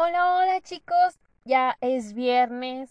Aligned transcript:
Hola, 0.00 0.36
hola 0.36 0.60
chicos. 0.60 1.18
Ya 1.44 1.76
es 1.80 2.12
viernes. 2.12 2.88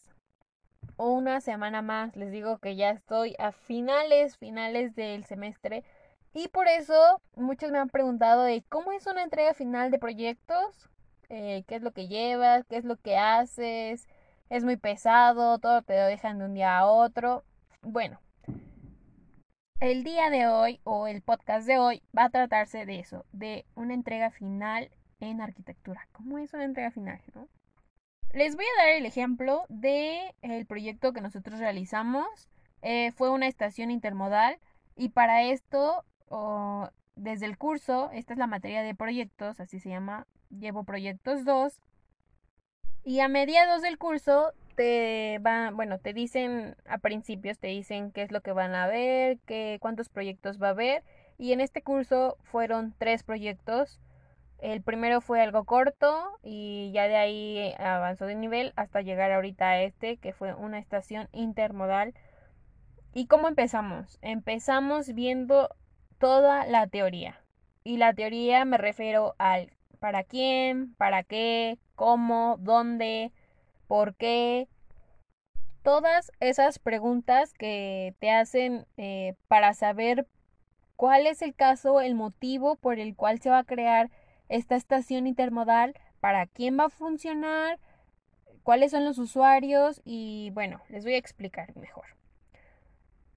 Una 0.98 1.40
semana 1.40 1.82
más. 1.82 2.18
Les 2.18 2.34
digo 2.34 2.58
que 2.58 2.76
ya 2.76 2.90
estoy 2.90 3.34
a 3.40 3.54
finales, 3.54 4.36
finales 4.36 4.94
del 4.94 5.24
semestre. 5.24 5.86
Y 6.34 6.50
por 6.50 6.68
eso 6.68 7.22
muchos 7.38 7.72
me 7.72 7.78
han 7.78 7.88
preguntado 7.88 8.44
de 8.44 8.62
cómo 8.68 8.92
es 8.92 9.08
una 9.08 9.24
entrega 9.24 9.54
final 9.54 9.90
de 9.90 10.00
proyectos. 10.00 10.90
Eh, 11.30 11.64
qué 11.66 11.76
es 11.76 11.82
lo 11.82 11.94
que 11.94 12.10
llevas, 12.10 12.66
qué 12.66 12.76
es 12.76 12.84
lo 12.84 12.98
que 12.98 13.16
haces. 13.16 14.10
Es 14.50 14.66
muy 14.66 14.76
pesado, 14.76 15.60
todo 15.60 15.84
te 15.84 15.96
lo 15.96 16.08
dejan 16.08 16.40
de 16.40 16.44
un 16.44 16.56
día 16.56 16.78
a 16.78 16.88
otro. 16.88 17.46
Bueno, 17.84 18.20
el 19.80 20.04
día 20.04 20.30
de 20.30 20.48
hoy 20.48 20.82
o 20.84 21.08
el 21.08 21.22
podcast 21.22 21.66
de 21.68 21.78
hoy 21.78 22.04
va 22.18 22.26
a 22.26 22.30
tratarse 22.32 22.86
de 22.86 23.00
eso, 23.00 23.26
de 23.32 23.66
una 23.76 23.94
entrega 23.94 24.30
final 24.30 24.90
en 25.20 25.42
arquitectura. 25.42 26.08
¿Cómo 26.12 26.38
es 26.38 26.54
una 26.54 26.66
entrega 26.66 26.92
final? 26.92 27.20
No? 27.34 27.48
Les 28.34 28.56
voy 28.56 28.66
a 28.66 28.84
dar 28.84 28.90
el 28.94 29.06
ejemplo 29.06 29.66
de 29.70 30.36
el 30.42 30.66
proyecto 30.66 31.14
que 31.14 31.22
nosotros 31.22 31.60
realizamos. 31.60 32.50
Eh, 32.82 33.12
fue 33.14 33.30
una 33.30 33.48
estación 33.48 33.90
intermodal 33.90 34.60
y 34.96 35.10
para 35.10 35.44
esto, 35.44 36.04
desde 37.16 37.46
el 37.46 37.58
curso, 37.58 38.10
esta 38.14 38.34
es 38.34 38.40
la 38.40 38.48
materia 38.48 38.84
de 38.84 38.96
proyectos, 38.96 39.60
así 39.60 39.80
se 39.80 39.90
llama, 39.90 40.28
llevo 40.50 40.84
proyectos 40.84 41.46
2. 41.46 41.82
Y 43.04 43.22
a 43.22 43.28
mediados 43.28 43.82
del 43.82 43.98
curso 43.98 44.54
te 44.76 45.40
van, 45.42 45.76
bueno, 45.76 46.00
te 46.00 46.14
dicen 46.14 46.76
a 46.88 46.98
principios, 46.98 47.58
te 47.58 47.68
dicen 47.68 48.12
qué 48.12 48.22
es 48.22 48.32
lo 48.32 48.42
que 48.42 48.52
van 48.52 48.76
a 48.76 48.88
ver, 48.88 49.40
qué, 49.46 49.78
cuántos 49.82 50.10
proyectos 50.10 50.62
va 50.62 50.68
a 50.68 50.72
haber. 50.72 51.04
Y 51.38 51.54
en 51.54 51.62
este 51.62 51.82
curso 51.82 52.38
fueron 52.44 52.94
tres 52.98 53.24
proyectos 53.24 54.00
el 54.60 54.82
primero 54.82 55.22
fue 55.22 55.42
algo 55.42 55.66
corto 55.66 56.40
y 56.44 56.92
ya 56.92 57.08
de 57.08 57.16
ahí 57.16 57.74
avanzó 57.78 58.26
de 58.26 58.36
nivel 58.36 58.74
hasta 58.76 59.02
llegar 59.02 59.32
ahorita 59.32 59.70
a 59.70 59.82
este, 59.82 60.18
que 60.18 60.34
fue 60.34 60.54
una 60.54 60.80
estación 60.80 61.30
intermodal. 61.32 62.14
¿Y 63.14 63.28
cómo 63.28 63.48
empezamos? 63.48 64.18
Empezamos 64.22 65.14
viendo 65.14 65.70
toda 66.18 66.66
la 66.66 66.88
teoría. 66.88 67.42
Y 67.84 67.98
la 67.98 68.14
teoría 68.14 68.66
me 68.66 68.78
refiero 68.78 69.36
al 69.38 69.72
para 70.00 70.24
quién, 70.24 70.94
para 70.96 71.24
qué, 71.24 71.80
cómo, 71.96 72.58
dónde, 72.60 73.32
por 73.88 74.16
qué. 74.16 74.68
Todas 75.84 76.32
esas 76.40 76.80
preguntas 76.80 77.54
que 77.54 78.14
te 78.20 78.30
hacen 78.32 78.86
eh, 78.98 79.36
para 79.48 79.74
saber 79.74 80.28
cuál 80.96 81.28
es 81.28 81.42
el 81.42 81.56
caso, 81.56 82.02
el 82.02 82.16
motivo 82.16 82.76
por 82.76 83.00
el 83.00 83.16
cual 83.16 83.40
se 83.40 83.50
va 83.50 83.60
a 83.60 83.64
crear 83.64 84.10
esta 84.50 84.76
estación 84.76 85.28
intermodal, 85.28 85.96
para 86.20 86.46
quién 86.48 86.80
va 86.80 86.86
a 86.86 86.90
funcionar, 86.90 87.80
cuáles 88.64 88.92
son 88.92 89.06
los 89.06 89.18
usuarios 89.18 90.02
y 90.04 90.50
bueno, 90.54 90.82
les 90.90 91.04
voy 91.04 91.14
a 91.14 91.18
explicar 91.18 91.76
mejor. 91.78 92.06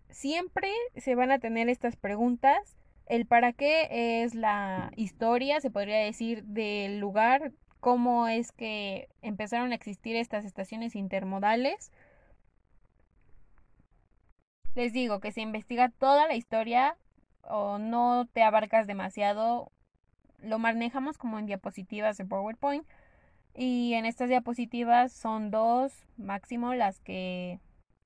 Siempre 0.09 0.73
se 0.97 1.15
van 1.15 1.31
a 1.31 1.39
tener 1.39 1.69
estas 1.69 1.97
preguntas. 1.97 2.77
El 3.07 3.27
para 3.27 3.53
qué 3.53 4.23
es 4.23 4.35
la 4.35 4.91
historia, 4.97 5.61
se 5.61 5.71
podría 5.71 5.99
decir, 5.99 6.45
del 6.45 6.99
lugar, 6.99 7.53
cómo 7.81 8.29
es 8.29 8.53
que 8.53 9.09
empezaron 9.23 9.73
a 9.73 9.75
existir 9.75 10.17
estas 10.17 10.45
estaciones 10.45 10.95
intermodales. 10.95 11.91
Les 14.75 14.93
digo 14.93 15.21
que 15.21 15.33
se 15.33 15.41
investiga 15.41 15.91
toda 15.91 16.27
la 16.27 16.35
historia 16.35 16.97
o 17.43 17.79
no 17.79 18.27
te 18.33 18.43
abarcas 18.43 18.87
demasiado 18.87 19.73
lo 20.43 20.59
manejamos 20.59 21.19
como 21.19 21.39
en 21.39 21.47
diapositivas 21.47 22.17
de 22.17 22.25
PowerPoint 22.25 22.87
y 23.55 23.95
en 23.95 24.07
estas 24.07 24.29
diapositivas 24.29 25.13
son 25.13 25.51
dos 25.51 26.07
máximo 26.17 26.75
las 26.75 27.01
que 27.01 27.61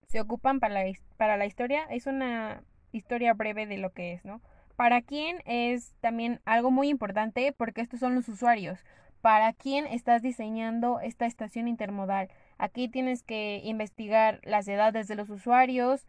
se 0.09 0.21
ocupan 0.21 0.61
para 0.61 0.75
la, 0.75 0.93
para 1.17 1.37
la 1.37 1.47
historia. 1.47 1.84
Es 1.91 2.06
una 2.06 2.62
historia 2.93 3.34
breve 3.34 3.67
de 3.67 3.78
lo 3.78 3.93
que 3.93 4.12
es, 4.12 4.25
¿no? 4.25 4.41
Para 4.77 5.03
quién 5.03 5.39
es 5.45 5.95
también 6.00 6.41
algo 6.45 6.71
muy 6.71 6.89
importante 6.89 7.53
porque 7.53 7.81
estos 7.81 8.00
son 8.00 8.15
los 8.15 8.28
usuarios. 8.28 8.84
Para 9.21 9.53
quién 9.53 9.87
estás 9.87 10.22
diseñando 10.22 11.01
esta 11.01 11.27
estación 11.27 11.69
intermodal. 11.69 12.28
Aquí 12.59 12.89
tienes 12.89 13.22
que 13.22 13.61
investigar 13.65 14.41
las 14.45 14.69
edades 14.69 15.09
de 15.09 15.15
los 15.15 15.31
usuarios, 15.31 16.06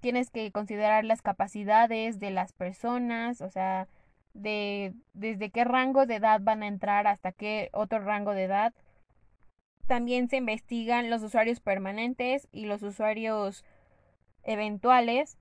tienes 0.00 0.30
que 0.30 0.52
considerar 0.52 1.04
las 1.04 1.22
capacidades 1.22 2.20
de 2.20 2.30
las 2.30 2.52
personas, 2.52 3.40
o 3.40 3.50
sea, 3.50 3.88
de 4.36 4.94
desde 5.14 5.50
qué 5.50 5.64
rango 5.64 6.06
de 6.06 6.16
edad 6.16 6.40
van 6.42 6.62
a 6.62 6.68
entrar 6.68 7.06
hasta 7.06 7.32
qué 7.32 7.70
otro 7.72 8.00
rango 8.00 8.32
de 8.32 8.44
edad. 8.44 8.74
También 9.86 10.28
se 10.28 10.36
investigan 10.36 11.10
los 11.10 11.22
usuarios 11.22 11.60
permanentes 11.60 12.48
y 12.52 12.66
los 12.66 12.82
usuarios 12.82 13.64
eventuales. 14.42 15.38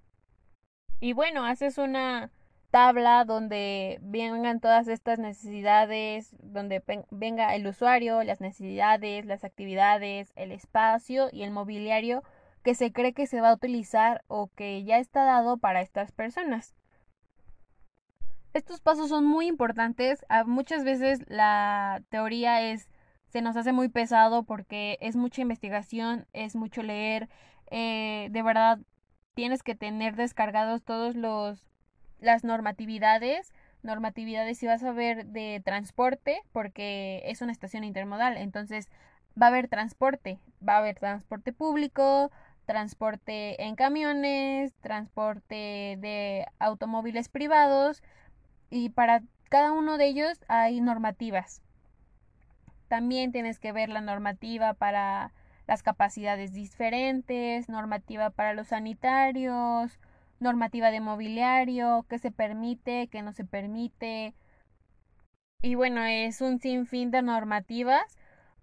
Y 1.00 1.14
bueno, 1.14 1.46
haces 1.46 1.78
una 1.78 2.32
tabla 2.72 3.26
donde 3.26 4.00
vengan 4.02 4.60
todas 4.60 4.88
estas 4.88 5.18
necesidades, 5.20 6.36
donde 6.42 6.84
venga 7.10 7.56
el 7.56 7.66
usuario, 7.68 8.24
las 8.24 8.42
necesidades, 8.42 9.26
las 9.26 9.44
actividades, 9.44 10.32
el 10.36 10.52
espacio 10.52 11.30
y 11.32 11.44
el 11.44 11.52
mobiliario 11.52 12.24
que 12.64 12.76
se 12.76 12.92
cree 12.92 13.14
que 13.14 13.28
se 13.28 13.42
va 13.42 13.52
a 13.52 13.54
utilizar 13.54 14.24
o 14.28 14.50
que 14.56 14.84
ya 14.84 14.98
está 14.98 15.24
dado 15.24 15.58
para 15.58 15.82
estas 15.82 16.12
personas. 16.12 16.76
Estos 18.56 18.80
pasos 18.80 19.10
son 19.10 19.26
muy 19.26 19.48
importantes. 19.48 20.26
Ah, 20.30 20.46
muchas 20.46 20.86
veces 20.86 21.20
la 21.28 22.02
teoría 22.08 22.62
es 22.62 22.88
se 23.28 23.42
nos 23.42 23.58
hace 23.58 23.74
muy 23.74 23.90
pesado 23.90 24.44
porque 24.44 24.98
es 25.02 25.18
mucha 25.18 25.42
investigación, 25.42 26.26
es 26.32 26.56
mucho 26.56 26.82
leer. 26.82 27.28
Eh, 27.70 28.30
de 28.32 28.42
verdad, 28.44 28.80
tienes 29.34 29.62
que 29.62 29.76
tener 29.76 30.16
descargados 30.16 30.84
todos 30.84 31.18
los 31.18 31.68
las 32.22 32.46
normatividades 32.46 33.52
normatividades 33.84 34.58
si 34.58 34.68
vas 34.68 34.84
a 34.84 34.94
ver 34.94 35.26
de 35.26 35.62
transporte 35.64 36.42
porque 36.54 37.24
es 37.26 37.42
una 37.42 37.52
estación 37.52 37.84
intermodal 37.84 38.38
entonces 38.38 38.88
va 39.40 39.48
a 39.48 39.50
haber 39.50 39.68
transporte 39.68 40.40
va 40.68 40.76
a 40.76 40.78
haber 40.78 40.98
transporte 40.98 41.52
público 41.52 42.32
transporte 42.66 43.62
en 43.64 43.76
camiones 43.76 44.74
transporte 44.82 45.98
de 46.00 46.46
automóviles 46.58 47.28
privados 47.28 48.02
y 48.76 48.90
para 48.90 49.24
cada 49.50 49.72
uno 49.72 49.98
de 49.98 50.08
ellos 50.08 50.44
hay 50.50 50.82
normativas. 50.82 51.62
También 52.90 53.32
tienes 53.32 53.58
que 53.58 53.72
ver 53.72 53.88
la 53.88 54.02
normativa 54.02 54.74
para 54.74 55.32
las 55.66 55.82
capacidades 55.82 56.54
diferentes, 56.54 57.70
normativa 57.70 58.32
para 58.32 58.54
los 58.54 58.68
sanitarios, 58.68 59.98
normativa 60.42 60.92
de 60.92 61.00
mobiliario, 61.00 62.06
qué 62.10 62.20
se 62.20 62.32
permite, 62.32 63.08
qué 63.08 63.22
no 63.22 63.32
se 63.32 63.46
permite. 63.46 64.36
Y 65.62 65.76
bueno, 65.76 66.04
es 66.04 66.42
un 66.42 66.60
sinfín 66.60 67.12
de 67.12 67.22
normativas 67.22 68.18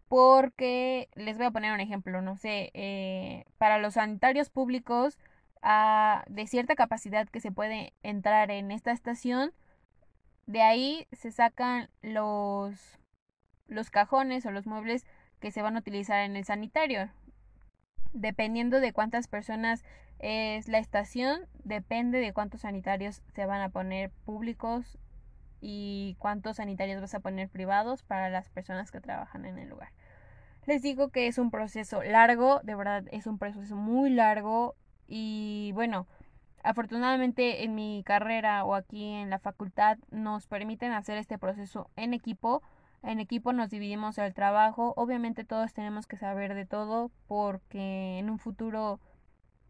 porque 0.09 1.09
les 1.15 1.39
voy 1.39 1.47
a 1.47 1.51
poner 1.53 1.73
un 1.73 1.81
ejemplo, 1.81 2.21
no 2.21 2.37
sé, 2.37 2.71
eh, 2.75 3.47
para 3.57 3.79
los 3.79 3.95
sanitarios 3.95 4.51
públicos 4.51 5.19
ah, 5.63 6.23
de 6.29 6.47
cierta 6.47 6.75
capacidad 6.75 7.27
que 7.31 7.41
se 7.41 7.51
puede 7.51 7.95
entrar 8.03 8.51
en 8.51 8.71
esta 8.73 8.93
estación, 8.93 9.53
de 10.47 10.63
ahí 10.63 11.07
se 11.13 11.31
sacan 11.31 11.89
los, 12.03 12.99
los 13.69 13.91
cajones 13.91 14.45
o 14.47 14.51
los 14.51 14.67
muebles 14.67 15.07
que 15.41 15.51
se 15.51 15.63
van 15.63 15.77
a 15.77 15.81
utilizar 15.81 16.25
en 16.25 16.37
el 16.37 16.45
sanitario. 16.45 17.11
Dependiendo 18.13 18.81
de 18.81 18.93
cuántas 18.93 19.29
personas 19.29 19.85
es 20.19 20.69
la 20.69 20.79
estación, 20.79 21.47
depende 21.65 22.21
de 22.21 22.33
cuántos 22.33 22.63
sanitarios 22.63 23.23
se 23.35 23.47
van 23.47 23.61
a 23.61 23.71
poner 23.71 24.11
públicos 24.25 24.99
y 25.61 26.17
cuántos 26.19 26.57
sanitarios 26.57 27.01
vas 27.01 27.15
a 27.15 27.21
poner 27.21 27.49
privados 27.49 28.03
para 28.03 28.31
las 28.31 28.51
personas 28.51 28.91
que 28.91 29.01
trabajan 29.01 29.47
en 29.47 29.59
el 29.59 29.69
lugar. 29.69 29.91
Les 30.67 30.83
digo 30.83 31.11
que 31.11 31.27
es 31.27 31.39
un 31.39 31.51
proceso 31.51 32.03
largo, 32.03 32.61
de 32.63 32.75
verdad 32.75 33.05
es 33.11 33.27
un 33.27 33.39
proceso 33.39 33.75
muy 33.75 34.11
largo 34.11 34.77
y 35.09 35.73
bueno, 35.75 36.07
Afortunadamente 36.63 37.65
en 37.65 37.75
mi 37.75 38.03
carrera 38.05 38.65
o 38.65 38.75
aquí 38.75 39.15
en 39.15 39.31
la 39.31 39.39
facultad 39.39 39.99
nos 40.11 40.47
permiten 40.47 40.93
hacer 40.93 41.19
este 41.19 41.39
proceso 41.39 41.91
en 41.97 42.15
equipo. 42.15 42.63
En 43.03 43.19
equipo 43.19 43.53
nos 43.53 43.71
dividimos 43.71 44.17
el 44.19 44.33
trabajo. 44.33 44.95
Obviamente 44.97 45.45
todos 45.45 45.73
tenemos 45.73 46.07
que 46.07 46.17
saber 46.17 46.55
de 46.55 46.65
todo 46.65 47.11
porque 47.27 48.19
en 48.19 48.31
un 48.31 48.39
futuro 48.39 49.01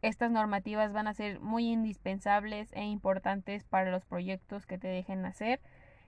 estas 0.02 0.30
normativas 0.30 0.92
van 0.92 1.06
a 1.06 1.14
ser 1.14 1.40
muy 1.40 1.70
indispensables 1.70 2.70
e 2.72 2.84
importantes 2.84 3.64
para 3.64 3.90
los 3.90 4.04
proyectos 4.04 4.66
que 4.66 4.76
te 4.76 4.88
dejen 4.88 5.24
hacer. 5.24 5.60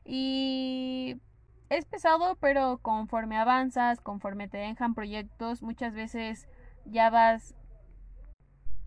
Y 0.04 1.16
es 1.70 1.86
pesado, 1.86 2.36
pero 2.36 2.78
conforme 2.82 3.38
avanzas, 3.38 4.00
conforme 4.00 4.48
te 4.48 4.58
dejan 4.58 4.94
proyectos, 4.94 5.62
muchas 5.62 5.94
veces 5.94 6.46
ya 6.84 7.08
vas 7.08 7.54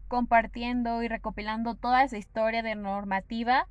compartiendo 0.07 1.03
y 1.03 1.07
recopilando 1.07 1.75
toda 1.75 2.03
esa 2.03 2.17
historia 2.17 2.63
de 2.63 2.75
normativa 2.75 3.67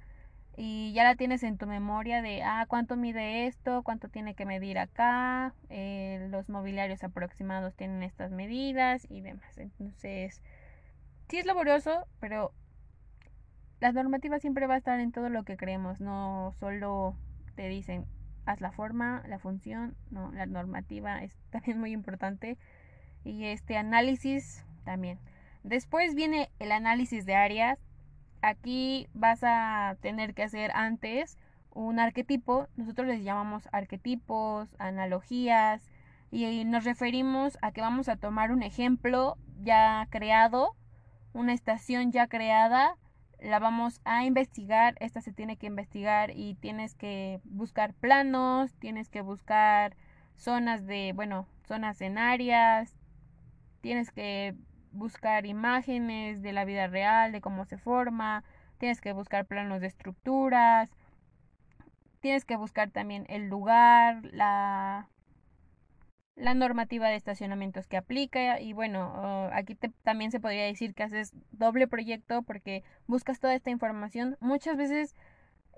y 0.56 0.92
ya 0.94 1.04
la 1.04 1.16
tienes 1.16 1.42
en 1.42 1.58
tu 1.58 1.66
memoria 1.66 2.22
de, 2.22 2.42
ah, 2.42 2.64
cuánto 2.66 2.96
mide 2.96 3.46
esto, 3.46 3.82
cuánto 3.82 4.08
tiene 4.08 4.34
que 4.34 4.46
medir 4.46 4.78
acá, 4.78 5.54
eh, 5.68 6.28
los 6.30 6.48
mobiliarios 6.48 7.04
aproximados 7.04 7.74
tienen 7.74 8.02
estas 8.02 8.30
medidas 8.30 9.06
y 9.10 9.20
demás. 9.20 9.58
Entonces, 9.58 10.40
sí 11.28 11.38
es 11.38 11.44
laborioso, 11.44 12.06
pero 12.20 12.52
la 13.80 13.92
normativa 13.92 14.38
siempre 14.38 14.66
va 14.66 14.74
a 14.74 14.78
estar 14.78 14.98
en 14.98 15.12
todo 15.12 15.28
lo 15.28 15.44
que 15.44 15.58
creemos, 15.58 16.00
no 16.00 16.52
solo 16.58 17.14
te 17.54 17.68
dicen, 17.68 18.06
haz 18.46 18.60
la 18.62 18.72
forma, 18.72 19.22
la 19.28 19.38
función, 19.38 19.94
no, 20.10 20.32
la 20.32 20.46
normativa 20.46 21.22
es 21.22 21.36
también 21.50 21.78
muy 21.78 21.92
importante 21.92 22.56
y 23.24 23.44
este 23.46 23.76
análisis 23.76 24.64
también. 24.84 25.18
Después 25.66 26.14
viene 26.14 26.48
el 26.60 26.70
análisis 26.70 27.26
de 27.26 27.34
áreas. 27.34 27.80
Aquí 28.40 29.08
vas 29.14 29.40
a 29.42 29.96
tener 30.00 30.32
que 30.32 30.44
hacer 30.44 30.70
antes 30.72 31.38
un 31.74 31.98
arquetipo. 31.98 32.68
Nosotros 32.76 33.08
les 33.08 33.24
llamamos 33.24 33.68
arquetipos, 33.72 34.68
analogías 34.78 35.82
y 36.30 36.64
nos 36.64 36.84
referimos 36.84 37.58
a 37.62 37.72
que 37.72 37.80
vamos 37.80 38.08
a 38.08 38.14
tomar 38.14 38.52
un 38.52 38.62
ejemplo 38.62 39.38
ya 39.60 40.06
creado, 40.08 40.76
una 41.32 41.52
estación 41.52 42.12
ya 42.12 42.28
creada, 42.28 42.94
la 43.40 43.58
vamos 43.58 44.00
a 44.04 44.24
investigar, 44.24 44.94
esta 45.00 45.20
se 45.20 45.32
tiene 45.32 45.56
que 45.56 45.66
investigar 45.66 46.30
y 46.30 46.54
tienes 46.54 46.94
que 46.94 47.40
buscar 47.42 47.92
planos, 47.92 48.72
tienes 48.74 49.08
que 49.08 49.20
buscar 49.20 49.96
zonas 50.36 50.86
de, 50.86 51.12
bueno, 51.12 51.48
zonas 51.66 52.00
en 52.02 52.18
áreas, 52.18 52.94
tienes 53.80 54.12
que 54.12 54.54
buscar 54.96 55.46
imágenes 55.46 56.42
de 56.42 56.52
la 56.52 56.64
vida 56.64 56.86
real, 56.86 57.32
de 57.32 57.40
cómo 57.40 57.64
se 57.64 57.78
forma, 57.78 58.44
tienes 58.78 59.00
que 59.00 59.12
buscar 59.12 59.46
planos 59.46 59.80
de 59.80 59.86
estructuras, 59.86 60.90
tienes 62.20 62.44
que 62.44 62.56
buscar 62.56 62.90
también 62.90 63.26
el 63.28 63.48
lugar, 63.48 64.24
la, 64.32 65.08
la 66.34 66.54
normativa 66.54 67.08
de 67.08 67.16
estacionamientos 67.16 67.86
que 67.86 67.96
aplica 67.96 68.60
y 68.60 68.72
bueno, 68.72 69.12
oh, 69.16 69.50
aquí 69.52 69.76
también 70.02 70.30
se 70.30 70.40
podría 70.40 70.64
decir 70.64 70.94
que 70.94 71.04
haces 71.04 71.32
doble 71.52 71.86
proyecto 71.88 72.42
porque 72.42 72.82
buscas 73.06 73.40
toda 73.40 73.54
esta 73.54 73.70
información. 73.70 74.36
Muchas 74.40 74.76
veces 74.76 75.14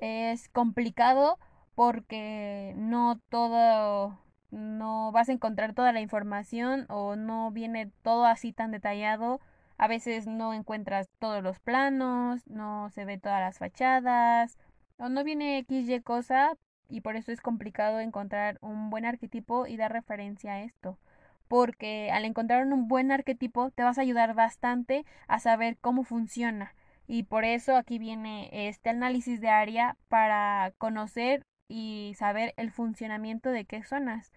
es 0.00 0.48
complicado 0.48 1.38
porque 1.74 2.74
no 2.76 3.20
todo 3.28 4.18
no 4.50 5.12
vas 5.12 5.28
a 5.28 5.32
encontrar 5.32 5.74
toda 5.74 5.92
la 5.92 6.00
información 6.00 6.86
o 6.88 7.16
no 7.16 7.50
viene 7.50 7.90
todo 8.02 8.26
así 8.26 8.52
tan 8.52 8.70
detallado. 8.70 9.40
A 9.76 9.88
veces 9.88 10.26
no 10.26 10.54
encuentras 10.54 11.08
todos 11.18 11.42
los 11.42 11.60
planos, 11.60 12.46
no 12.48 12.90
se 12.90 13.04
ve 13.04 13.18
todas 13.18 13.40
las 13.40 13.58
fachadas, 13.58 14.58
o 14.98 15.08
no 15.08 15.24
viene 15.24 15.58
XY 15.58 16.02
cosa 16.02 16.56
y 16.88 17.02
por 17.02 17.16
eso 17.16 17.32
es 17.32 17.40
complicado 17.40 18.00
encontrar 18.00 18.58
un 18.60 18.90
buen 18.90 19.04
arquetipo 19.04 19.66
y 19.66 19.76
dar 19.76 19.92
referencia 19.92 20.54
a 20.54 20.62
esto. 20.62 20.98
Porque 21.48 22.10
al 22.12 22.24
encontrar 22.24 22.66
un 22.66 22.88
buen 22.88 23.12
arquetipo 23.12 23.70
te 23.70 23.82
vas 23.82 23.98
a 23.98 24.02
ayudar 24.02 24.34
bastante 24.34 25.04
a 25.28 25.38
saber 25.38 25.78
cómo 25.80 26.04
funciona. 26.04 26.74
Y 27.06 27.22
por 27.24 27.44
eso 27.44 27.76
aquí 27.76 27.98
viene 27.98 28.50
este 28.52 28.90
análisis 28.90 29.40
de 29.40 29.48
área 29.48 29.96
para 30.08 30.72
conocer 30.78 31.42
y 31.68 32.14
saber 32.16 32.54
el 32.56 32.70
funcionamiento 32.70 33.50
de 33.50 33.64
qué 33.64 33.84
zonas. 33.84 34.32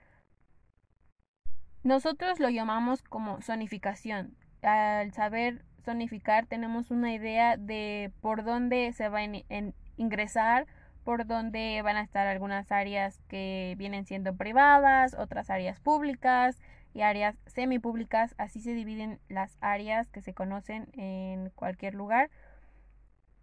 Nosotros 1.83 2.39
lo 2.39 2.50
llamamos 2.50 3.01
como 3.01 3.42
zonificación. 3.42 4.36
Al 4.62 5.12
saber 5.13 5.66
zonificar 5.83 6.45
tenemos 6.45 6.92
una 6.92 7.13
idea 7.13 7.57
de 7.57 8.12
por 8.22 8.44
dónde 8.44 8.94
se 8.94 9.10
va 9.10 9.19
a 9.19 9.74
ingresar, 9.98 10.68
por 11.04 11.25
dónde 11.25 11.81
van 11.83 11.98
a 11.98 12.04
estar 12.04 12.28
algunas 12.28 12.72
áreas 12.72 13.19
que 13.28 13.74
vienen 13.78 14.06
siendo 14.06 14.36
privadas, 14.36 15.16
otras 15.16 15.50
áreas 15.50 15.80
públicas 15.80 16.60
y 16.94 17.01
áreas 17.01 17.36
semipúblicas. 17.48 18.36
Así 18.38 18.60
se 18.60 18.74
dividen 18.74 19.19
las 19.28 19.57
áreas 19.62 20.12
que 20.12 20.22
se 20.22 20.33
conocen 20.33 20.89
en 20.94 21.50
cualquier 21.56 21.95
lugar. 21.95 22.30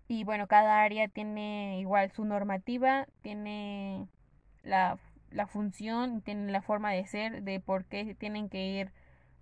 Y 0.09 0.25
bueno, 0.25 0.47
cada 0.47 0.83
área 0.83 1.07
tiene 1.09 1.79
igual 1.81 2.11
su 2.11 2.25
normativa, 2.25 3.07
tiene 3.23 4.09
la 4.63 4.99
la 5.31 5.47
función, 5.47 6.23
tienen 6.23 6.53
la 6.53 6.63
forma 6.63 6.93
de 6.93 7.07
ser, 7.07 7.43
de 7.43 7.61
por 7.61 7.85
qué 7.85 8.15
tienen 8.15 8.49
que 8.49 8.67
ir 8.67 8.93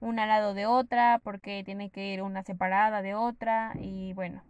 una 0.00 0.24
al 0.24 0.28
lado 0.28 0.54
de 0.54 0.66
otra, 0.66 1.20
por 1.20 1.40
qué 1.40 1.62
tiene 1.64 1.90
que 1.90 2.12
ir 2.12 2.22
una 2.22 2.42
separada 2.42 3.02
de 3.02 3.14
otra 3.14 3.72
y 3.80 4.12
bueno. 4.14 4.42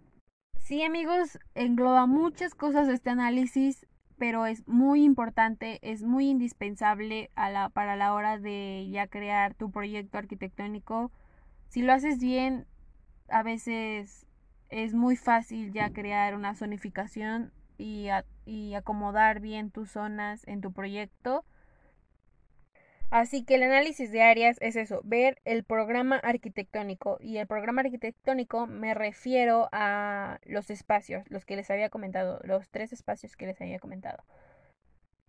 Sí 0.59 0.83
amigos, 0.83 1.39
engloba 1.55 2.07
muchas 2.07 2.55
cosas 2.55 2.89
este 2.89 3.11
análisis, 3.11 3.87
pero 4.19 4.47
es 4.47 4.67
muy 4.67 5.05
importante, 5.05 5.79
es 5.83 6.03
muy 6.03 6.29
indispensable 6.29 7.31
a 7.37 7.51
la, 7.51 7.69
para 7.69 7.95
la 7.95 8.15
hora 8.15 8.39
de 8.39 8.89
ya 8.91 9.07
crear 9.07 9.55
tu 9.55 9.71
proyecto 9.71 10.19
arquitectónico. 10.19 11.12
Si 11.69 11.83
lo 11.83 11.93
haces 11.93 12.19
bien, 12.19 12.67
a 13.29 13.43
veces 13.45 14.25
es 14.69 14.95
muy 14.95 15.17
fácil 15.17 15.73
ya 15.73 15.91
crear 15.91 16.35
una 16.35 16.55
zonificación 16.55 17.53
y, 17.79 18.09
y 18.45 18.75
acomodar 18.75 19.41
bien 19.41 19.71
tus 19.71 19.91
zonas 19.91 20.47
en 20.47 20.61
tu 20.61 20.73
proyecto. 20.73 21.45
Así 23.11 23.45
que 23.45 23.55
el 23.55 23.63
análisis 23.63 24.11
de 24.11 24.23
áreas 24.23 24.57
es 24.61 24.75
eso, 24.75 25.01
ver 25.05 25.41
el 25.45 25.63
programa 25.63 26.17
arquitectónico. 26.17 27.19
Y 27.21 27.37
el 27.37 27.47
programa 27.47 27.83
arquitectónico 27.83 28.67
me 28.67 28.95
refiero 28.95 29.69
a 29.71 30.40
los 30.45 30.71
espacios, 30.71 31.25
los 31.31 31.45
que 31.45 31.55
les 31.55 31.71
había 31.71 31.88
comentado, 31.88 32.40
los 32.43 32.69
tres 32.69 32.93
espacios 32.93 33.37
que 33.37 33.47
les 33.47 33.61
había 33.61 33.79
comentado. 33.79 34.25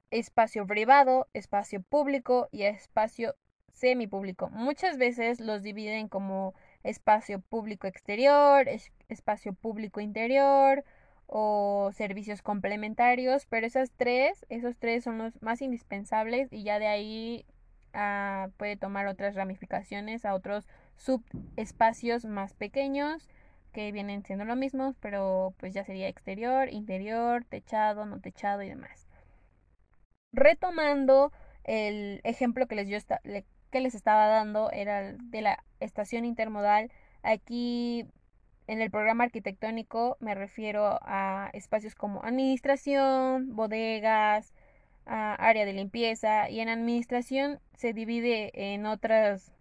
Espacio 0.10 0.66
privado, 0.66 1.28
espacio 1.34 1.82
público 1.84 2.48
y 2.52 2.64
espacio 2.64 3.36
semipúblico. 3.74 4.50
Muchas 4.50 4.98
veces 4.98 5.40
los 5.40 5.62
dividen 5.62 6.08
como 6.08 6.56
espacio 6.84 7.40
público 7.42 7.86
exterior, 7.86 8.68
espacio 9.10 9.54
público 9.54 10.00
interior, 10.02 10.84
o 11.28 11.92
servicios 11.94 12.42
complementarios, 12.42 13.46
pero 13.48 13.68
esas 13.68 13.92
tres, 13.92 14.46
esos 14.50 14.78
tres 14.78 15.04
son 15.04 15.18
los 15.18 15.42
más 15.42 15.62
indispensables 15.62 16.52
y 16.54 16.64
ya 16.64 16.80
de 16.80 16.88
ahí 16.88 17.46
ah, 17.94 18.48
puede 18.58 18.78
tomar 18.78 19.08
otras 19.08 19.36
ramificaciones 19.36 20.24
a 20.26 20.34
otros 20.34 20.68
subespacios 20.96 22.26
más 22.26 22.54
pequeños 22.54 23.28
que 23.74 23.92
vienen 23.92 24.24
siendo 24.24 24.46
lo 24.46 24.56
mismo, 24.56 24.96
pero 25.02 25.54
pues 25.58 25.74
ya 25.74 25.84
sería 25.84 26.08
exterior, 26.08 26.70
interior, 26.72 27.44
techado, 27.44 28.06
no 28.06 28.22
techado 28.22 28.64
y 28.64 28.70
demás. 28.70 29.08
Retomando 30.32 31.34
el 31.66 32.22
ejemplo 32.24 32.68
que 32.68 32.76
les, 32.76 32.88
yo 32.88 32.98
que 33.70 33.82
les 33.82 33.96
estaba 33.96 34.28
dando 34.28 34.72
era 34.72 35.14
de 35.14 35.42
la 35.42 35.64
estación 35.82 36.24
intermodal. 36.24 36.90
Aquí 37.22 38.06
en 38.68 38.82
el 38.82 38.92
programa 38.92 39.24
arquitectónico 39.24 40.18
me 40.20 40.36
refiero 40.36 41.00
a 41.02 41.50
espacios 41.54 41.96
como 41.96 42.24
administración, 42.24 43.56
bodegas, 43.56 44.54
área 45.06 45.66
de 45.66 45.74
limpieza 45.74 46.50
y 46.50 46.60
en 46.60 46.70
administración 46.70 47.60
se 47.76 47.94
divide 47.94 48.74
en 48.74 48.86
otras 48.86 49.54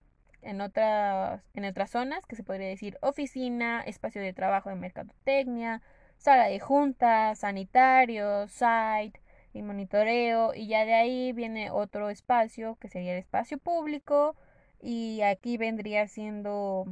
en 0.43 0.61
otras 0.61 1.43
en 1.55 1.65
otras 1.65 1.91
zonas 1.91 2.27
que 2.27 2.37
se 2.37 2.43
podría 2.43 2.69
decir 2.69 2.99
oficina, 3.01 3.81
espacio 3.83 4.21
de 4.21 4.33
trabajo 4.33 4.71
de 4.71 4.77
mercadotecnia, 4.77 5.83
sala 6.19 6.49
de 6.49 6.59
juntas, 6.59 7.39
sanitario, 7.41 8.49
site 8.49 9.21
y 9.53 9.63
monitoreo 9.63 10.53
y 10.55 10.67
ya 10.67 10.85
de 10.85 10.95
ahí 10.95 11.33
viene 11.33 11.71
otro 11.71 12.11
espacio 12.11 12.77
que 12.81 12.89
sería 12.89 13.13
el 13.13 13.19
espacio 13.21 13.59
público 13.59 14.35
y 14.81 15.23
aquí 15.23 15.59
vendría 15.59 16.09
siendo 16.09 16.87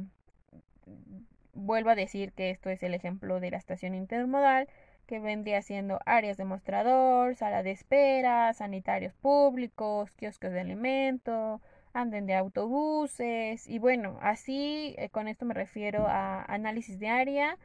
Vuelvo 1.55 1.89
a 1.89 1.95
decir 1.95 2.33
que 2.33 2.49
esto 2.51 2.69
es 2.69 2.83
el 2.83 2.93
ejemplo 2.93 3.39
de 3.39 3.49
la 3.49 3.57
estación 3.57 3.95
intermodal, 3.95 4.67
que 5.07 5.19
vendría 5.19 5.61
siendo 5.61 5.99
áreas 6.05 6.37
de 6.37 6.45
mostrador, 6.45 7.35
sala 7.35 7.63
de 7.63 7.71
espera, 7.71 8.53
sanitarios 8.53 9.13
públicos, 9.13 10.11
kioscos 10.15 10.51
de 10.51 10.59
alimento, 10.61 11.61
anden 11.93 12.25
de 12.25 12.35
autobuses 12.35 13.67
y 13.67 13.79
bueno, 13.79 14.19
así 14.21 14.95
eh, 14.97 15.09
con 15.09 15.27
esto 15.27 15.45
me 15.45 15.53
refiero 15.53 16.07
a 16.07 16.43
análisis 16.43 16.99
de 16.99 17.07
área 17.07 17.57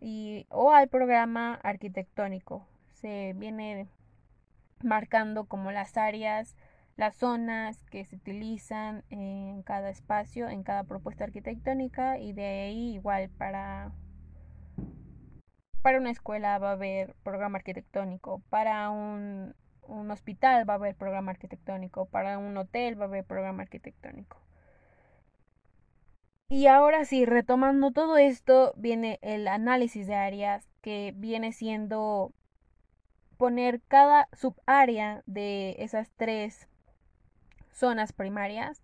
y, 0.00 0.46
o 0.50 0.72
al 0.72 0.88
programa 0.88 1.54
arquitectónico. 1.62 2.66
Se 2.94 3.34
viene 3.36 3.86
marcando 4.82 5.44
como 5.44 5.70
las 5.72 5.96
áreas, 5.96 6.56
las 6.98 7.14
zonas 7.14 7.84
que 7.84 8.04
se 8.04 8.16
utilizan 8.16 9.04
en 9.08 9.62
cada 9.62 9.88
espacio, 9.88 10.48
en 10.48 10.64
cada 10.64 10.82
propuesta 10.82 11.22
arquitectónica 11.24 12.18
y 12.18 12.32
de 12.32 12.44
ahí 12.44 12.94
igual 12.94 13.30
para 13.30 13.92
para 15.80 15.98
una 15.98 16.10
escuela 16.10 16.58
va 16.58 16.70
a 16.70 16.72
haber 16.72 17.14
programa 17.22 17.58
arquitectónico, 17.58 18.42
para 18.50 18.90
un, 18.90 19.54
un 19.82 20.10
hospital 20.10 20.68
va 20.68 20.72
a 20.72 20.76
haber 20.76 20.96
programa 20.96 21.30
arquitectónico, 21.30 22.06
para 22.06 22.36
un 22.36 22.56
hotel 22.56 23.00
va 23.00 23.04
a 23.04 23.08
haber 23.08 23.24
programa 23.24 23.62
arquitectónico. 23.62 24.42
Y 26.48 26.66
ahora 26.66 27.04
sí, 27.04 27.24
retomando 27.26 27.92
todo 27.92 28.16
esto, 28.18 28.74
viene 28.76 29.20
el 29.22 29.46
análisis 29.46 30.08
de 30.08 30.16
áreas, 30.16 30.68
que 30.80 31.12
viene 31.14 31.52
siendo 31.52 32.32
poner 33.36 33.82
cada 33.86 34.28
subárea 34.32 35.22
de 35.26 35.76
esas 35.78 36.10
tres 36.16 36.68
zonas 37.78 38.12
primarias. 38.12 38.82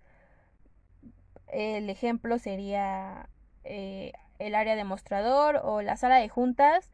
El 1.49 1.91
ejemplo 1.91 2.39
sería 2.39 3.29
eh, 3.65 4.13
el 4.39 4.55
área 4.55 4.77
demostrador 4.77 5.61
o 5.63 5.83
la 5.83 5.97
sala 5.97 6.17
de 6.17 6.29
juntas. 6.29 6.91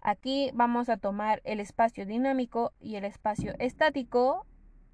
Aquí 0.00 0.50
vamos 0.54 0.88
a 0.88 0.96
tomar 0.96 1.40
el 1.44 1.60
espacio 1.60 2.06
dinámico 2.06 2.72
y 2.80 2.96
el 2.96 3.04
espacio 3.04 3.54
estático 3.58 4.46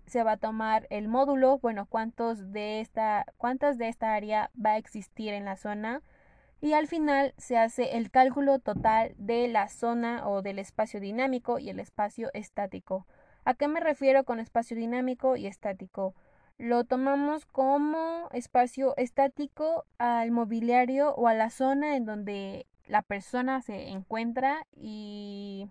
se 0.07 0.23
va 0.23 0.33
a 0.33 0.37
tomar 0.37 0.87
el 0.91 1.09
módulo, 1.09 1.59
bueno, 1.59 1.87
cuántos 1.87 2.53
de 2.53 2.81
esta, 2.81 3.27
cuántas 3.37 3.79
de 3.79 3.89
esta 3.89 4.15
área 4.15 4.51
va 4.55 4.73
a 4.73 4.77
existir 4.77 5.33
en 5.33 5.45
la 5.45 5.57
zona 5.57 6.03
y 6.61 6.73
al 6.73 6.87
final 6.89 7.35
se 7.37 7.59
hace 7.59 7.97
el 7.97 8.11
cálculo 8.11 8.59
total 8.59 9.15
de 9.19 9.49
la 9.49 9.69
zona 9.69 10.27
o 10.27 10.43
del 10.43 10.59
espacio 10.59 11.01
dinámico 11.01 11.59
y 11.59 11.69
el 11.69 11.79
espacio 11.79 12.31
estático. 12.33 13.07
¿A 13.45 13.55
qué 13.55 13.69
me 13.69 13.81
refiero 13.81 14.25
con 14.25 14.41
espacio 14.41 14.77
dinámico 14.77 15.37
y 15.37 15.47
estático? 15.47 16.15
Lo 16.59 16.85
tomamos 16.85 17.47
como 17.47 18.29
espacio 18.33 18.95
estático 18.97 19.85
al 19.99 20.31
mobiliario 20.31 21.15
o 21.15 21.27
a 21.27 21.35
la 21.35 21.51
zona 21.51 21.97
en 21.97 22.07
donde 22.07 22.67
la 22.87 23.03
persona 23.03 23.61
se 23.61 23.89
encuentra 23.89 24.67
y, 24.77 25.69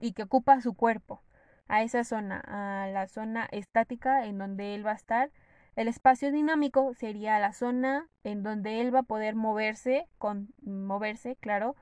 y 0.00 0.12
que 0.12 0.22
ocupa 0.22 0.60
su 0.60 0.74
cuerpo 0.74 1.22
a 1.68 1.82
esa 1.82 2.04
zona, 2.04 2.40
a 2.46 2.88
la 2.88 3.06
zona 3.06 3.48
estática 3.52 4.24
en 4.26 4.38
donde 4.38 4.74
él 4.74 4.86
va 4.86 4.92
a 4.92 4.94
estar. 4.94 5.30
El 5.76 5.88
espacio 5.88 6.32
dinámico 6.32 6.94
sería 6.94 7.38
la 7.38 7.52
zona 7.52 8.08
en 8.22 8.42
donde 8.42 8.80
él 8.80 8.94
va 8.94 9.00
a 9.00 9.02
poder 9.04 9.34
moverse, 9.34 10.08
con 10.18 10.48
moverse, 10.62 11.36
claro, 11.36 11.76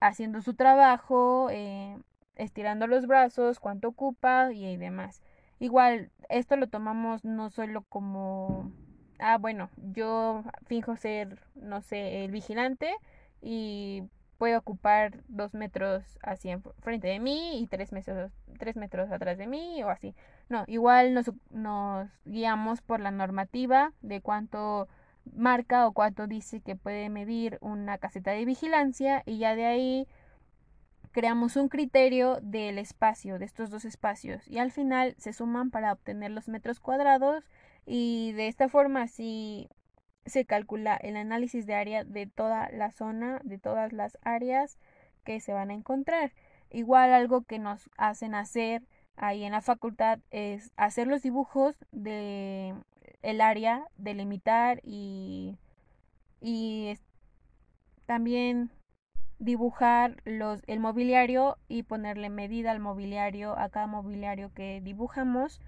haciendo 0.00 0.42
su 0.42 0.54
trabajo, 0.54 1.48
eh, 1.50 1.98
estirando 2.36 2.86
los 2.86 3.06
brazos, 3.06 3.60
cuánto 3.60 3.88
ocupa 3.88 4.52
y 4.52 4.76
demás. 4.76 5.22
Igual, 5.60 6.10
esto 6.30 6.56
lo 6.56 6.68
tomamos 6.68 7.24
no 7.24 7.50
solo 7.50 7.82
como, 7.82 8.72
ah, 9.18 9.36
bueno, 9.38 9.70
yo 9.92 10.42
finjo 10.66 10.96
ser, 10.96 11.38
no 11.54 11.82
sé, 11.82 12.24
el 12.24 12.30
vigilante 12.30 12.94
y 13.42 14.02
puede 14.38 14.56
ocupar 14.56 15.22
dos 15.28 15.52
metros 15.52 16.02
así 16.22 16.48
en 16.48 16.62
frente 16.80 17.08
de 17.08 17.20
mí 17.20 17.60
y 17.60 17.66
tres 17.66 17.92
metros, 17.92 18.32
tres 18.58 18.74
metros 18.76 19.12
atrás 19.12 19.36
de 19.36 19.46
mí 19.46 19.82
o 19.84 19.90
así. 19.90 20.14
No, 20.48 20.64
igual 20.66 21.12
nos, 21.12 21.30
nos 21.50 22.08
guiamos 22.24 22.80
por 22.80 23.00
la 23.00 23.10
normativa 23.10 23.92
de 24.00 24.22
cuánto 24.22 24.88
marca 25.34 25.86
o 25.86 25.92
cuánto 25.92 26.26
dice 26.26 26.62
que 26.62 26.74
puede 26.74 27.10
medir 27.10 27.58
una 27.60 27.98
caseta 27.98 28.30
de 28.30 28.46
vigilancia 28.46 29.22
y 29.26 29.38
ya 29.38 29.54
de 29.54 29.66
ahí 29.66 30.08
creamos 31.12 31.56
un 31.56 31.68
criterio 31.68 32.38
del 32.42 32.78
espacio, 32.78 33.38
de 33.38 33.44
estos 33.44 33.70
dos 33.70 33.84
espacios 33.84 34.46
y 34.46 34.58
al 34.58 34.70
final 34.70 35.14
se 35.18 35.32
suman 35.32 35.70
para 35.70 35.92
obtener 35.92 36.30
los 36.30 36.48
metros 36.48 36.80
cuadrados 36.80 37.44
y 37.86 38.32
de 38.32 38.48
esta 38.48 38.68
forma 38.68 39.08
si 39.08 39.68
se 40.26 40.44
calcula 40.44 40.96
el 40.96 41.16
análisis 41.16 41.66
de 41.66 41.74
área 41.74 42.04
de 42.04 42.26
toda 42.26 42.70
la 42.70 42.90
zona, 42.90 43.40
de 43.42 43.58
todas 43.58 43.92
las 43.92 44.18
áreas 44.22 44.78
que 45.24 45.40
se 45.40 45.52
van 45.52 45.70
a 45.70 45.74
encontrar. 45.74 46.32
Igual 46.70 47.12
algo 47.12 47.42
que 47.42 47.58
nos 47.58 47.90
hacen 47.96 48.34
hacer 48.34 48.82
ahí 49.16 49.44
en 49.44 49.52
la 49.52 49.60
facultad 49.60 50.20
es 50.30 50.72
hacer 50.76 51.06
los 51.06 51.22
dibujos 51.22 51.74
de 51.90 52.74
el 53.22 53.40
área, 53.40 53.84
delimitar 53.96 54.80
y, 54.82 55.58
y 56.40 56.96
también 58.06 58.70
dibujar 59.40 60.16
los, 60.24 60.62
el 60.68 60.78
mobiliario 60.78 61.58
y 61.66 61.82
ponerle 61.82 62.30
medida 62.30 62.70
al 62.70 62.78
mobiliario, 62.78 63.58
a 63.58 63.70
cada 63.70 63.88
mobiliario 63.88 64.52
que 64.54 64.80
dibujamos 64.82 65.60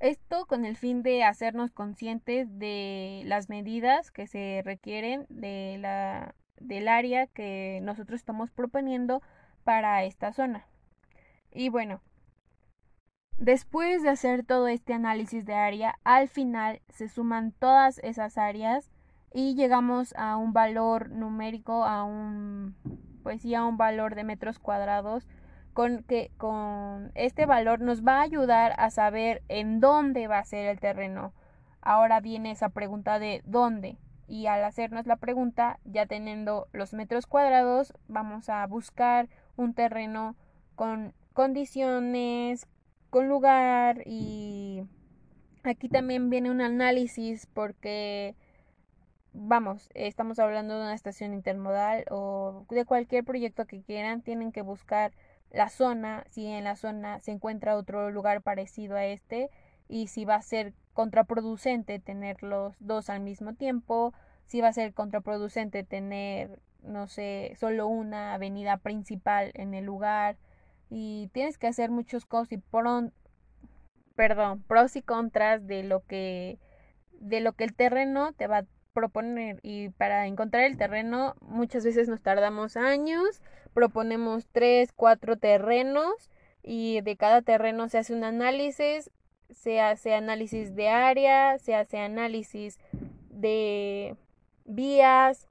esto 0.00 0.46
con 0.46 0.64
el 0.64 0.76
fin 0.76 1.02
de 1.02 1.24
hacernos 1.24 1.72
conscientes 1.72 2.46
de 2.58 3.22
las 3.26 3.48
medidas 3.48 4.10
que 4.10 4.26
se 4.26 4.62
requieren 4.64 5.26
de 5.28 5.76
la, 5.78 6.34
del 6.58 6.88
área 6.88 7.26
que 7.26 7.80
nosotros 7.82 8.20
estamos 8.20 8.50
proponiendo 8.50 9.22
para 9.64 10.04
esta 10.04 10.32
zona. 10.32 10.66
Y 11.52 11.68
bueno, 11.68 12.00
después 13.36 14.02
de 14.02 14.08
hacer 14.08 14.44
todo 14.44 14.68
este 14.68 14.94
análisis 14.94 15.44
de 15.44 15.54
área, 15.54 15.98
al 16.04 16.28
final 16.28 16.80
se 16.88 17.08
suman 17.08 17.52
todas 17.52 17.98
esas 17.98 18.38
áreas 18.38 18.90
y 19.32 19.54
llegamos 19.54 20.14
a 20.16 20.36
un 20.36 20.52
valor 20.52 21.10
numérico, 21.10 21.84
a 21.84 22.04
un 22.04 22.74
pues 23.22 23.42
sí 23.42 23.54
un 23.54 23.76
valor 23.76 24.14
de 24.14 24.24
metros 24.24 24.58
cuadrados 24.58 25.28
con 25.72 26.02
que 26.02 26.30
con 26.36 27.12
este 27.14 27.46
valor 27.46 27.80
nos 27.80 28.04
va 28.04 28.18
a 28.18 28.22
ayudar 28.22 28.74
a 28.76 28.90
saber 28.90 29.42
en 29.48 29.80
dónde 29.80 30.26
va 30.26 30.38
a 30.38 30.44
ser 30.44 30.66
el 30.66 30.80
terreno. 30.80 31.32
Ahora 31.80 32.20
viene 32.20 32.50
esa 32.50 32.70
pregunta 32.70 33.18
de 33.18 33.42
dónde. 33.44 33.96
Y 34.26 34.46
al 34.46 34.62
hacernos 34.64 35.06
la 35.06 35.16
pregunta, 35.16 35.78
ya 35.84 36.06
teniendo 36.06 36.68
los 36.72 36.92
metros 36.92 37.26
cuadrados, 37.26 37.92
vamos 38.08 38.48
a 38.48 38.66
buscar 38.66 39.28
un 39.56 39.74
terreno 39.74 40.36
con 40.76 41.14
condiciones, 41.32 42.66
con 43.10 43.28
lugar 43.28 44.02
y 44.06 44.82
aquí 45.64 45.88
también 45.88 46.30
viene 46.30 46.50
un 46.50 46.60
análisis 46.60 47.46
porque 47.46 48.36
vamos, 49.32 49.88
estamos 49.94 50.38
hablando 50.38 50.76
de 50.76 50.82
una 50.82 50.94
estación 50.94 51.34
intermodal 51.34 52.04
o 52.10 52.66
de 52.70 52.84
cualquier 52.84 53.24
proyecto 53.24 53.66
que 53.66 53.82
quieran, 53.82 54.22
tienen 54.22 54.52
que 54.52 54.62
buscar 54.62 55.12
la 55.50 55.68
zona, 55.68 56.24
si 56.30 56.46
en 56.46 56.64
la 56.64 56.76
zona 56.76 57.20
se 57.20 57.32
encuentra 57.32 57.76
otro 57.76 58.10
lugar 58.10 58.42
parecido 58.42 58.96
a 58.96 59.04
este 59.04 59.50
y 59.88 60.08
si 60.08 60.24
va 60.24 60.36
a 60.36 60.42
ser 60.42 60.74
contraproducente 60.92 61.98
tener 61.98 62.42
los 62.42 62.76
dos 62.80 63.10
al 63.10 63.20
mismo 63.20 63.54
tiempo, 63.54 64.14
si 64.46 64.60
va 64.60 64.68
a 64.68 64.72
ser 64.72 64.94
contraproducente 64.94 65.84
tener, 65.84 66.60
no 66.82 67.06
sé, 67.08 67.52
solo 67.58 67.88
una 67.88 68.34
avenida 68.34 68.76
principal 68.76 69.50
en 69.54 69.74
el 69.74 69.84
lugar 69.84 70.36
y 70.88 71.30
tienes 71.32 71.58
que 71.58 71.68
hacer 71.68 71.90
muchos 71.90 72.26
cosas 72.26 72.52
y 72.52 72.58
pron 72.58 73.12
perdón, 74.14 74.62
pros 74.64 74.96
y 74.96 75.02
contras 75.02 75.66
de 75.66 75.82
lo 75.82 76.04
que 76.04 76.58
de 77.12 77.40
lo 77.40 77.52
que 77.52 77.64
el 77.64 77.74
terreno 77.74 78.32
te 78.32 78.46
va 78.46 78.58
a 78.58 78.66
proponer 78.92 79.60
y 79.62 79.90
para 79.90 80.26
encontrar 80.26 80.64
el 80.64 80.76
terreno 80.76 81.34
muchas 81.40 81.84
veces 81.84 82.08
nos 82.08 82.20
tardamos 82.20 82.76
años, 82.76 83.42
proponemos 83.74 84.46
tres, 84.52 84.92
cuatro 84.92 85.36
terrenos 85.36 86.30
y 86.62 87.00
de 87.00 87.16
cada 87.16 87.42
terreno 87.42 87.88
se 87.88 87.98
hace 87.98 88.14
un 88.14 88.24
análisis, 88.24 89.10
se 89.50 89.80
hace 89.80 90.14
análisis 90.14 90.74
de 90.74 90.88
área, 90.88 91.58
se 91.58 91.74
hace 91.74 91.98
análisis 91.98 92.78
de 93.30 94.16
vías, 94.64 95.48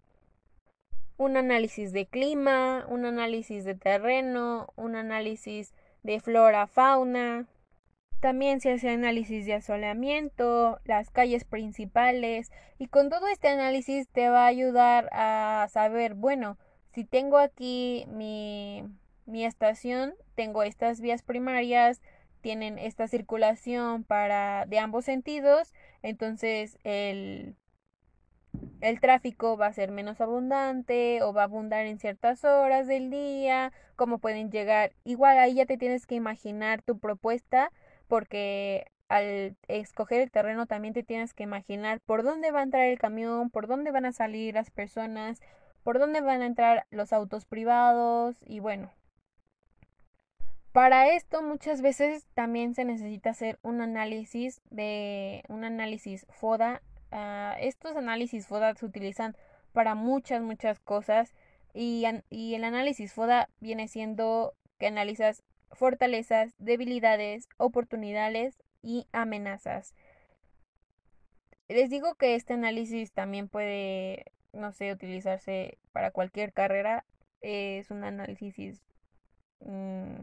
un 1.18 1.36
análisis 1.36 1.92
de 1.92 2.06
clima, 2.06 2.86
un 2.88 3.06
análisis 3.06 3.66
de 3.66 3.76
terreno, 3.76 4.68
un 4.76 4.96
análisis 4.96 5.74
de 6.04 6.20
flora, 6.20 6.68
fauna, 6.68 7.46
también 8.20 8.60
se 8.60 8.74
hace 8.74 8.90
análisis 8.90 9.46
de 9.46 9.54
asoleamiento, 9.54 10.80
las 10.84 11.10
calles 11.10 11.46
principales 11.46 12.52
y 12.78 12.88
con 12.88 13.10
todo 13.10 13.28
este 13.28 13.48
análisis 13.48 14.08
te 14.10 14.30
va 14.30 14.44
a 14.44 14.48
ayudar 14.48 15.10
a 15.12 15.68
saber, 15.72 16.16
bueno, 16.16 16.58
si 16.94 17.06
tengo 17.06 17.38
aquí 17.38 18.06
mi, 18.10 18.84
mi 19.26 19.46
estación, 19.46 20.14
tengo 20.36 20.64
estas 20.64 21.00
vías 21.02 21.24
primarias, 21.24 22.02
tienen 22.42 22.78
esta 22.78 23.08
circulación 23.08 24.04
para 24.04 24.66
de 24.66 24.80
ambos 24.80 25.06
sentidos, 25.06 25.74
entonces 26.02 26.78
el, 26.84 27.56
el 28.82 29.00
tráfico 29.00 29.58
va 29.58 29.68
a 29.68 29.74
ser 29.74 29.92
menos 29.92 30.20
abundante 30.20 31.22
o 31.22 31.34
va 31.34 31.42
a 31.42 31.46
abundar 31.46 31.86
en 31.86 32.00
ciertas 32.00 32.44
horas 32.44 32.88
del 32.88 33.10
día, 33.10 33.72
cómo 33.96 34.20
pueden 34.20 34.52
llegar. 34.52 34.94
Igual 35.04 35.38
ahí 35.38 35.56
ya 35.56 35.66
te 35.66 35.78
tienes 35.78 36.06
que 36.06 36.16
imaginar 36.16 36.82
tu 36.82 37.00
propuesta 37.00 37.72
porque 38.10 38.88
al 39.08 39.56
escoger 39.68 40.22
el 40.22 40.32
terreno 40.32 40.66
también 40.66 40.94
te 40.94 41.04
tienes 41.04 41.34
que 41.34 41.44
imaginar 41.44 42.02
por 42.02 42.24
dónde 42.24 42.52
va 42.52 42.60
a 42.60 42.64
entrar 42.64 42.88
el 42.88 43.00
camión, 43.00 43.50
por 43.50 43.68
dónde 43.68 43.92
van 43.92 44.06
a 44.06 44.12
salir 44.12 44.56
las 44.56 44.72
personas, 44.72 45.40
por 45.84 46.00
dónde 46.00 46.20
van 46.20 46.42
a 46.42 46.48
entrar 46.48 46.86
los 46.90 47.14
autos 47.14 47.46
privados 47.46 48.36
y 48.46 48.60
bueno. 48.60 48.92
Para 50.72 51.10
esto 51.16 51.42
muchas 51.42 51.82
veces 51.82 52.28
también 52.34 52.76
se 52.76 52.84
necesita 52.84 53.30
hacer 53.30 53.60
un 53.62 53.82
análisis 53.82 54.62
de 54.70 55.44
un 55.48 55.64
análisis 55.64 56.26
FODA. 56.30 56.82
Ah, 57.12 57.56
estos 57.60 57.96
análisis 57.96 58.48
FODA 58.48 58.76
se 58.76 58.86
utilizan 58.86 59.36
para 59.72 59.96
muchas, 59.96 60.42
muchas 60.42 60.80
cosas 60.80 61.34
y, 61.74 62.06
y 62.30 62.56
el 62.56 62.64
análisis 62.64 63.14
FODA 63.14 63.50
viene 63.60 63.88
siendo 63.88 64.54
que 64.78 64.88
analizas 64.88 65.44
fortalezas, 65.72 66.54
debilidades, 66.58 67.48
oportunidades 67.58 68.62
y 68.82 69.08
amenazas. 69.12 69.96
Les 71.68 71.90
digo 71.90 72.16
que 72.16 72.36
este 72.36 72.54
análisis 72.54 73.12
también 73.12 73.48
puede, 73.48 74.26
no 74.54 74.72
sé, 74.72 74.92
utilizarse 74.92 75.78
para 75.92 76.12
cualquier 76.12 76.52
carrera. 76.54 77.06
Es 77.42 77.92
un 77.92 78.04
análisis 78.04 78.82
mm, 79.60 80.22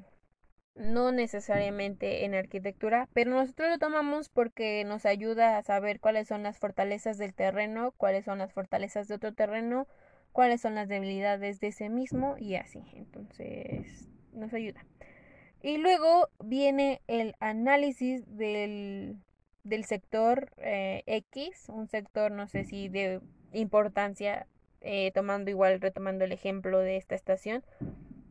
no 0.77 1.11
necesariamente 1.11 2.25
en 2.25 2.35
arquitectura, 2.35 3.09
pero 3.15 3.31
nosotros 3.31 3.71
lo 3.71 3.79
tomamos 3.79 4.29
porque 4.29 4.85
nos 4.85 5.07
ayuda 5.07 5.57
a 5.57 5.63
saber 5.63 6.01
cuáles 6.01 6.29
son 6.29 6.43
las 6.43 6.59
fortalezas 6.59 7.17
del 7.19 7.35
terreno, 7.35 7.93
cuáles 7.97 8.25
son 8.27 8.39
las 8.39 8.53
fortalezas 8.53 9.09
de 9.09 9.15
otro 9.15 9.33
terreno, 9.33 9.87
cuáles 10.33 10.61
son 10.61 10.75
las 10.75 10.89
debilidades 10.89 11.61
de 11.61 11.69
ese 11.69 11.89
mismo 11.89 12.37
y 12.39 12.57
así. 12.57 12.83
Entonces, 12.93 14.09
nos 14.33 14.53
ayuda. 14.53 14.85
Y 15.63 15.79
luego 15.79 16.29
viene 16.45 17.01
el 17.07 17.35
análisis 17.41 18.25
del, 18.37 19.17
del 19.65 19.85
sector 19.85 20.51
eh, 20.59 21.03
X, 21.07 21.67
un 21.69 21.89
sector 21.89 22.31
no 22.31 22.47
sé 22.47 22.65
si 22.65 22.89
de 22.89 23.21
importancia, 23.53 24.47
eh, 24.81 25.11
tomando 25.13 25.51
igual, 25.51 25.81
retomando 25.81 26.25
el 26.25 26.33
ejemplo 26.33 26.79
de 26.79 26.97
esta 26.97 27.15
estación. 27.15 27.65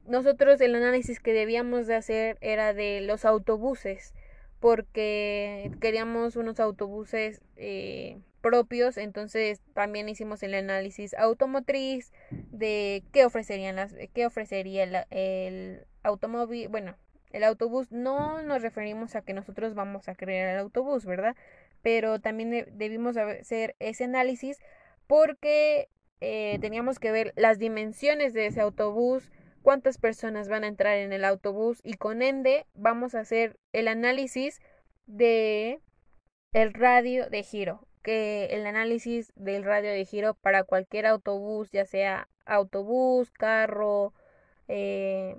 Nosotros 0.08 0.62
el 0.62 0.76
análisis 0.76 1.20
que 1.20 1.34
debíamos 1.34 1.88
de 1.88 1.96
hacer 1.96 2.38
era 2.42 2.74
de 2.74 3.02
los 3.02 3.26
autobuses, 3.26 4.14
porque 4.60 5.72
queríamos 5.82 6.36
unos 6.36 6.60
autobuses 6.60 7.42
eh, 7.56 8.20
propios, 8.42 8.98
entonces 8.98 9.62
también 9.74 10.08
hicimos 10.08 10.44
el 10.44 10.54
análisis 10.54 11.16
automotriz 11.16 12.14
de 12.30 13.04
qué 13.12 13.26
ofrecerían 13.26 13.76
las, 13.76 13.96
qué 14.14 14.26
ofrecería 14.28 14.84
el, 14.84 14.96
el 15.10 15.88
automóvil, 16.04 16.68
bueno, 16.70 16.96
el 17.36 17.44
autobús 17.44 17.92
no 17.92 18.42
nos 18.44 18.62
referimos 18.62 19.16
a 19.16 19.22
que 19.22 19.34
nosotros 19.34 19.74
vamos 19.76 20.08
a 20.08 20.16
crear 20.16 20.54
el 20.54 20.60
autobús, 20.60 21.06
¿verdad? 21.06 21.36
Pero 21.82 22.20
también 22.20 22.66
debimos 22.78 23.18
hacer 23.18 23.76
ese 23.80 24.06
análisis 24.06 24.60
porque 25.06 25.90
eh, 26.22 26.58
teníamos 26.62 26.98
que 26.98 27.12
ver 27.12 27.34
las 27.36 27.60
dimensiones 27.60 28.34
de 28.34 28.48
ese 28.48 28.62
autobús, 28.62 29.30
cuántas 29.64 29.98
personas 29.98 30.48
van 30.48 30.64
a 30.64 30.68
entrar 30.68 30.96
en 30.96 31.12
el 31.12 31.26
autobús 31.26 31.82
y 31.84 31.96
con 31.96 32.22
ende 32.22 32.66
vamos 32.74 33.16
a 33.16 33.20
hacer 33.20 33.60
el 33.74 33.90
análisis 33.90 34.62
de 35.06 35.82
el 36.54 36.74
radio 36.74 37.30
de 37.30 37.44
giro, 37.44 37.86
que 38.02 38.46
el 38.52 38.66
análisis 38.66 39.34
del 39.36 39.66
radio 39.66 39.92
de 39.92 40.06
giro 40.06 40.36
para 40.36 40.64
cualquier 40.64 41.06
autobús, 41.06 41.70
ya 41.72 41.86
sea 41.86 42.30
autobús, 42.46 43.30
carro, 43.32 44.14
eh, 44.70 45.36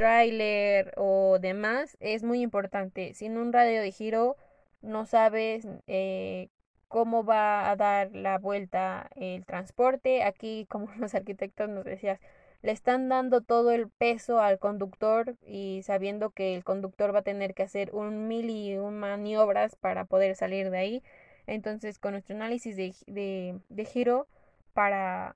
tráiler 0.00 0.94
o 0.96 1.38
demás 1.40 1.98
es 2.00 2.22
muy 2.22 2.40
importante. 2.40 3.12
Sin 3.12 3.36
un 3.36 3.52
radio 3.52 3.82
de 3.82 3.92
giro 3.92 4.38
no 4.80 5.04
sabes 5.04 5.68
eh, 5.88 6.48
cómo 6.88 7.22
va 7.22 7.70
a 7.70 7.76
dar 7.76 8.10
la 8.16 8.38
vuelta 8.38 9.10
el 9.14 9.44
transporte. 9.44 10.22
Aquí, 10.22 10.66
como 10.70 10.88
los 10.98 11.14
arquitectos 11.14 11.68
nos 11.68 11.84
decías, 11.84 12.18
le 12.62 12.72
están 12.72 13.10
dando 13.10 13.42
todo 13.42 13.72
el 13.72 13.90
peso 13.90 14.40
al 14.40 14.58
conductor 14.58 15.36
y 15.46 15.82
sabiendo 15.84 16.30
que 16.30 16.54
el 16.54 16.64
conductor 16.64 17.14
va 17.14 17.18
a 17.18 17.22
tener 17.22 17.52
que 17.52 17.64
hacer 17.64 17.94
un 17.94 18.26
mil 18.26 18.48
y 18.48 18.78
un 18.78 18.98
maniobras 18.98 19.76
para 19.76 20.06
poder 20.06 20.34
salir 20.34 20.70
de 20.70 20.78
ahí. 20.78 21.02
Entonces, 21.46 21.98
con 21.98 22.12
nuestro 22.12 22.36
análisis 22.36 22.74
de, 22.74 23.60
de, 23.68 23.84
giro 23.84 24.28
para 24.72 25.34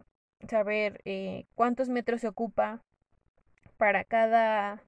saber 0.48 1.02
eh, 1.04 1.44
cuántos 1.54 1.90
metros 1.90 2.22
se 2.22 2.28
ocupa, 2.28 2.82
para 3.74 4.04
cada 4.04 4.82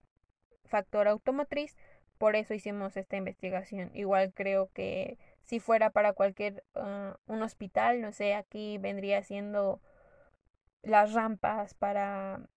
factor 0.65 1.09
automotriz. 1.09 1.77
Por 2.19 2.37
eso 2.37 2.55
hicimos 2.55 2.97
esta 2.97 3.17
investigación. 3.17 3.91
Igual 3.95 4.33
creo 4.33 4.71
que 4.73 5.19
si 5.43 5.61
fuera 5.61 5.91
para 5.91 6.13
cualquier 6.13 6.65
ah, 6.75 7.19
un 7.27 7.43
hospital, 7.43 8.01
no 8.01 8.13
sé, 8.13 8.35
aquí 8.35 8.79
vendría 8.79 9.23
siendo 9.23 9.81
las 10.83 11.13
rampas 11.13 11.75
para 11.75 12.49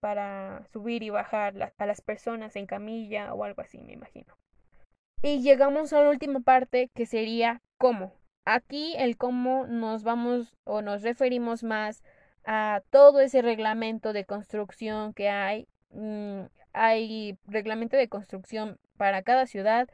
para 0.00 0.66
subir 0.70 1.02
y 1.02 1.08
bajar 1.08 1.72
a 1.78 1.86
las 1.86 2.02
personas 2.02 2.56
en 2.56 2.66
camilla 2.66 3.32
o 3.32 3.42
algo 3.42 3.62
así, 3.62 3.78
me 3.80 3.94
imagino. 3.94 4.36
Y 5.22 5.40
llegamos 5.40 5.94
a 5.94 6.02
la 6.02 6.10
última 6.10 6.40
parte 6.40 6.90
que 6.94 7.06
sería 7.06 7.62
cómo. 7.78 8.12
Aquí 8.44 8.94
el 8.98 9.16
cómo 9.16 9.66
nos 9.66 10.02
vamos 10.02 10.58
o 10.64 10.82
nos 10.82 11.00
referimos 11.00 11.64
más 11.64 12.02
a 12.44 12.82
todo 12.90 13.20
ese 13.20 13.40
reglamento 13.40 14.12
de 14.12 14.26
construcción 14.26 15.14
que 15.14 15.30
hay 15.30 15.66
Mm, 15.94 16.46
hay 16.72 17.38
reglamento 17.46 17.96
de 17.96 18.08
construcción 18.08 18.78
para 18.96 19.22
cada 19.22 19.46
ciudad, 19.46 19.88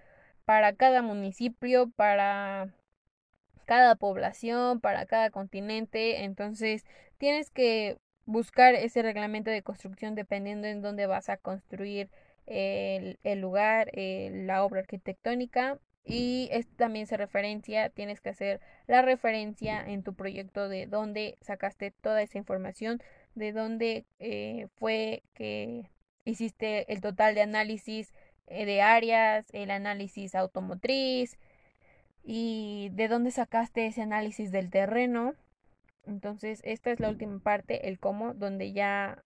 para 0.44 0.74
cada 0.74 1.02
municipio, 1.02 1.90
para 1.90 2.68
cada 3.66 3.94
población, 3.94 4.80
para 4.80 5.06
cada 5.06 5.30
continente. 5.30 6.24
Entonces 6.24 6.84
tienes 7.18 7.50
que 7.50 7.98
buscar 8.26 8.74
ese 8.74 9.02
reglamento 9.02 9.50
de 9.50 9.62
construcción 9.62 10.14
dependiendo 10.14 10.66
en 10.66 10.82
dónde 10.82 11.06
vas 11.06 11.28
a 11.28 11.36
construir 11.36 12.10
el, 12.46 13.18
lugar, 13.40 13.90
la 13.94 14.64
obra 14.64 14.80
arquitectónica. 14.80 15.78
Y 16.04 16.48
esto 16.50 16.72
también 16.76 17.06
se 17.06 17.16
referencia, 17.16 17.90
tienes 17.90 18.20
que 18.20 18.30
hacer 18.30 18.60
la 18.86 19.02
referencia 19.02 19.84
en 19.86 20.02
tu 20.02 20.14
proyecto 20.14 20.68
de 20.68 20.86
dónde 20.86 21.36
sacaste 21.42 21.92
toda 21.92 22.22
esa 22.22 22.38
información 22.38 23.00
de 23.34 23.52
dónde 23.52 24.06
eh, 24.18 24.68
fue 24.76 25.22
que 25.34 25.90
hiciste 26.24 26.92
el 26.92 27.00
total 27.00 27.34
de 27.34 27.42
análisis 27.42 28.12
eh, 28.46 28.66
de 28.66 28.82
áreas, 28.82 29.46
el 29.52 29.70
análisis 29.70 30.34
automotriz 30.34 31.38
y 32.22 32.90
de 32.92 33.08
dónde 33.08 33.30
sacaste 33.30 33.86
ese 33.86 34.02
análisis 34.02 34.52
del 34.52 34.70
terreno. 34.70 35.34
Entonces, 36.06 36.60
esta 36.64 36.90
es 36.90 37.00
la 37.00 37.10
última 37.10 37.38
parte, 37.40 37.88
el 37.88 37.98
cómo, 37.98 38.34
donde 38.34 38.72
ya 38.72 39.24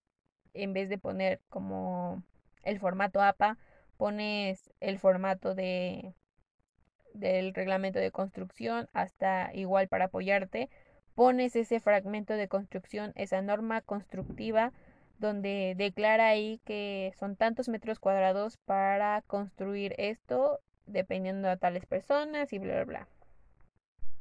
en 0.54 0.72
vez 0.72 0.88
de 0.88 0.98
poner 0.98 1.40
como 1.48 2.22
el 2.62 2.78
formato 2.80 3.22
APA, 3.22 3.58
pones 3.96 4.70
el 4.80 4.98
formato 4.98 5.54
de 5.54 6.14
del 7.14 7.54
reglamento 7.54 8.00
de 8.00 8.10
construcción 8.10 8.88
hasta 8.92 9.50
igual 9.54 9.88
para 9.88 10.06
apoyarte 10.06 10.68
pones 11.14 11.56
ese 11.56 11.80
fragmento 11.80 12.34
de 12.34 12.48
construcción, 12.48 13.12
esa 13.16 13.40
norma 13.42 13.80
constructiva, 13.80 14.72
donde 15.18 15.74
declara 15.76 16.28
ahí 16.28 16.60
que 16.64 17.12
son 17.18 17.36
tantos 17.36 17.68
metros 17.68 17.98
cuadrados 17.98 18.56
para 18.58 19.22
construir 19.22 19.94
esto, 19.98 20.60
dependiendo 20.86 21.48
de 21.48 21.56
tales 21.56 21.86
personas 21.86 22.52
y 22.52 22.58
bla, 22.58 22.74
bla, 22.74 22.84
bla. 22.84 23.08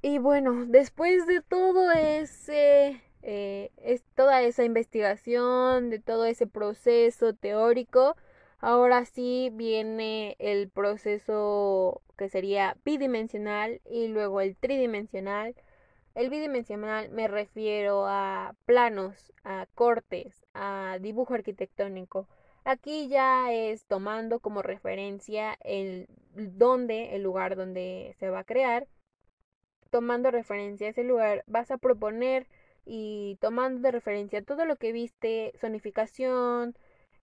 Y 0.01 0.17
bueno, 0.17 0.65
después 0.67 1.25
de 1.27 1.41
todo 1.41 1.91
ese, 1.91 3.01
eh, 3.21 3.71
es 3.77 4.03
toda 4.15 4.41
esa 4.41 4.63
investigación, 4.63 5.89
de 5.89 5.99
todo 5.99 6.25
ese 6.25 6.45
proceso 6.45 7.33
teórico, 7.33 8.15
ahora 8.59 9.05
sí 9.05 9.49
viene 9.53 10.35
el 10.39 10.69
proceso 10.69 12.01
que 12.17 12.29
sería 12.29 12.77
bidimensional 12.83 13.81
y 13.89 14.09
luego 14.09 14.41
el 14.41 14.55
tridimensional 14.57 15.55
el 16.15 16.29
bidimensional 16.29 17.09
me 17.09 17.27
refiero 17.27 18.05
a 18.07 18.55
planos, 18.65 19.33
a 19.43 19.67
cortes, 19.75 20.45
a 20.53 20.97
dibujo 21.01 21.33
arquitectónico. 21.33 22.27
Aquí 22.65 23.07
ya 23.09 23.51
es 23.51 23.85
tomando 23.85 24.39
como 24.39 24.61
referencia 24.61 25.57
el 25.61 26.07
dónde, 26.33 27.15
el 27.15 27.23
lugar 27.23 27.55
donde 27.55 28.15
se 28.19 28.29
va 28.29 28.39
a 28.39 28.43
crear. 28.43 28.87
Tomando 29.89 30.31
referencia 30.31 30.87
a 30.87 30.89
ese 30.91 31.03
lugar, 31.03 31.43
vas 31.47 31.71
a 31.71 31.77
proponer 31.77 32.47
y 32.85 33.37
tomando 33.41 33.81
de 33.81 33.91
referencia 33.91 34.41
todo 34.43 34.65
lo 34.65 34.75
que 34.77 34.91
viste, 34.91 35.53
zonificación, 35.59 36.75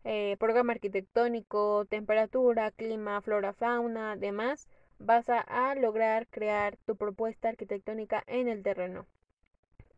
eh, 0.05 0.37
programa 0.39 0.73
arquitectónico, 0.73 1.85
temperatura, 1.87 2.71
clima, 2.71 3.21
flora, 3.21 3.53
fauna, 3.53 4.17
demás, 4.17 4.69
vas 5.01 5.29
a, 5.29 5.75
lograr 5.75 6.29
crear 6.29 6.77
tu 6.87 6.97
propuesta 6.97 7.49
arquitectónica 7.49 8.23
en 8.27 8.49
el 8.49 8.63
terreno. 8.63 9.07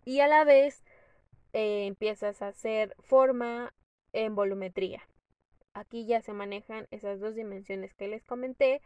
Y 0.05 0.21
a 0.21 0.29
la 0.29 0.45
vez 0.45 0.83
eh, 1.53 1.87
empiezas 1.87 2.41
a 2.41 2.49
hacer 2.49 2.95
forma 3.01 3.75
en 4.13 4.35
volumetría. 4.35 5.03
Aquí 5.75 6.07
ya 6.07 6.23
se 6.23 6.33
manejan 6.33 6.87
esas 6.91 7.21
dos 7.21 7.35
dimensiones 7.35 7.95
que 7.95 8.09
les 8.09 8.25
comenté 8.25 8.81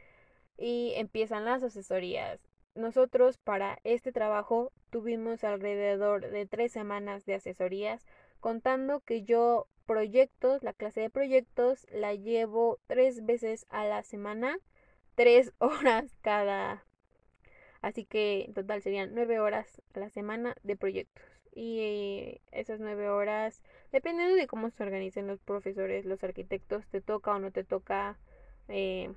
y 0.56 0.92
empiezan 0.96 1.44
las 1.44 1.62
asesorías. 1.62 2.40
nosotros 2.74 3.38
para 3.38 3.78
este 3.84 4.12
trabajo 4.12 4.70
tuvimos 4.90 5.44
alrededor 5.44 6.30
de 6.30 6.46
tres 6.46 6.72
semanas 6.72 7.24
de 7.24 7.34
asesorías, 7.34 8.06
contando 8.40 9.00
que 9.00 9.22
yo 9.22 9.66
proyectos, 9.86 10.62
la 10.62 10.72
clase 10.72 11.00
de 11.00 11.10
proyectos, 11.10 11.86
la 11.90 12.14
llevo 12.14 12.78
tres 12.86 13.24
veces 13.24 13.66
a 13.70 13.84
la 13.84 14.02
semana, 14.02 14.58
tres 15.16 15.52
horas 15.58 16.16
cada. 16.22 16.84
Así 17.82 18.04
que 18.04 18.44
en 18.44 18.54
total 18.54 18.82
serían 18.82 19.14
nueve 19.14 19.40
horas 19.40 19.82
a 19.94 19.98
la 20.00 20.10
semana 20.10 20.56
de 20.62 20.76
proyectos. 20.76 21.24
Y 21.52 22.40
esas 22.52 22.80
nueve 22.80 23.08
horas, 23.08 23.62
dependiendo 23.90 24.36
de 24.36 24.46
cómo 24.46 24.70
se 24.70 24.82
organicen 24.82 25.26
los 25.26 25.40
profesores, 25.40 26.04
los 26.04 26.22
arquitectos, 26.22 26.86
te 26.88 27.00
toca 27.00 27.34
o 27.34 27.38
no 27.38 27.50
te 27.50 27.64
toca 27.64 28.18
eh, 28.68 29.10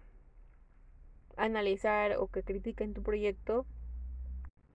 analizar 1.36 2.16
o 2.18 2.28
que 2.28 2.44
critiquen 2.44 2.94
tu 2.94 3.04
proyecto. 3.04 3.66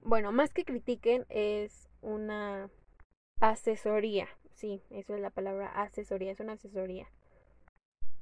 Bueno, 0.03 0.31
más 0.33 0.53
que 0.53 0.65
critiquen 0.65 1.25
es 1.31 1.89
una 2.03 2.69
asesoría. 3.41 4.29
Sí, 4.55 4.83
eso 4.91 5.15
es 5.15 5.21
la 5.21 5.31
palabra 5.31 5.69
asesoría, 5.69 6.33
es 6.33 6.41
una 6.41 6.55
asesoría. 6.55 7.09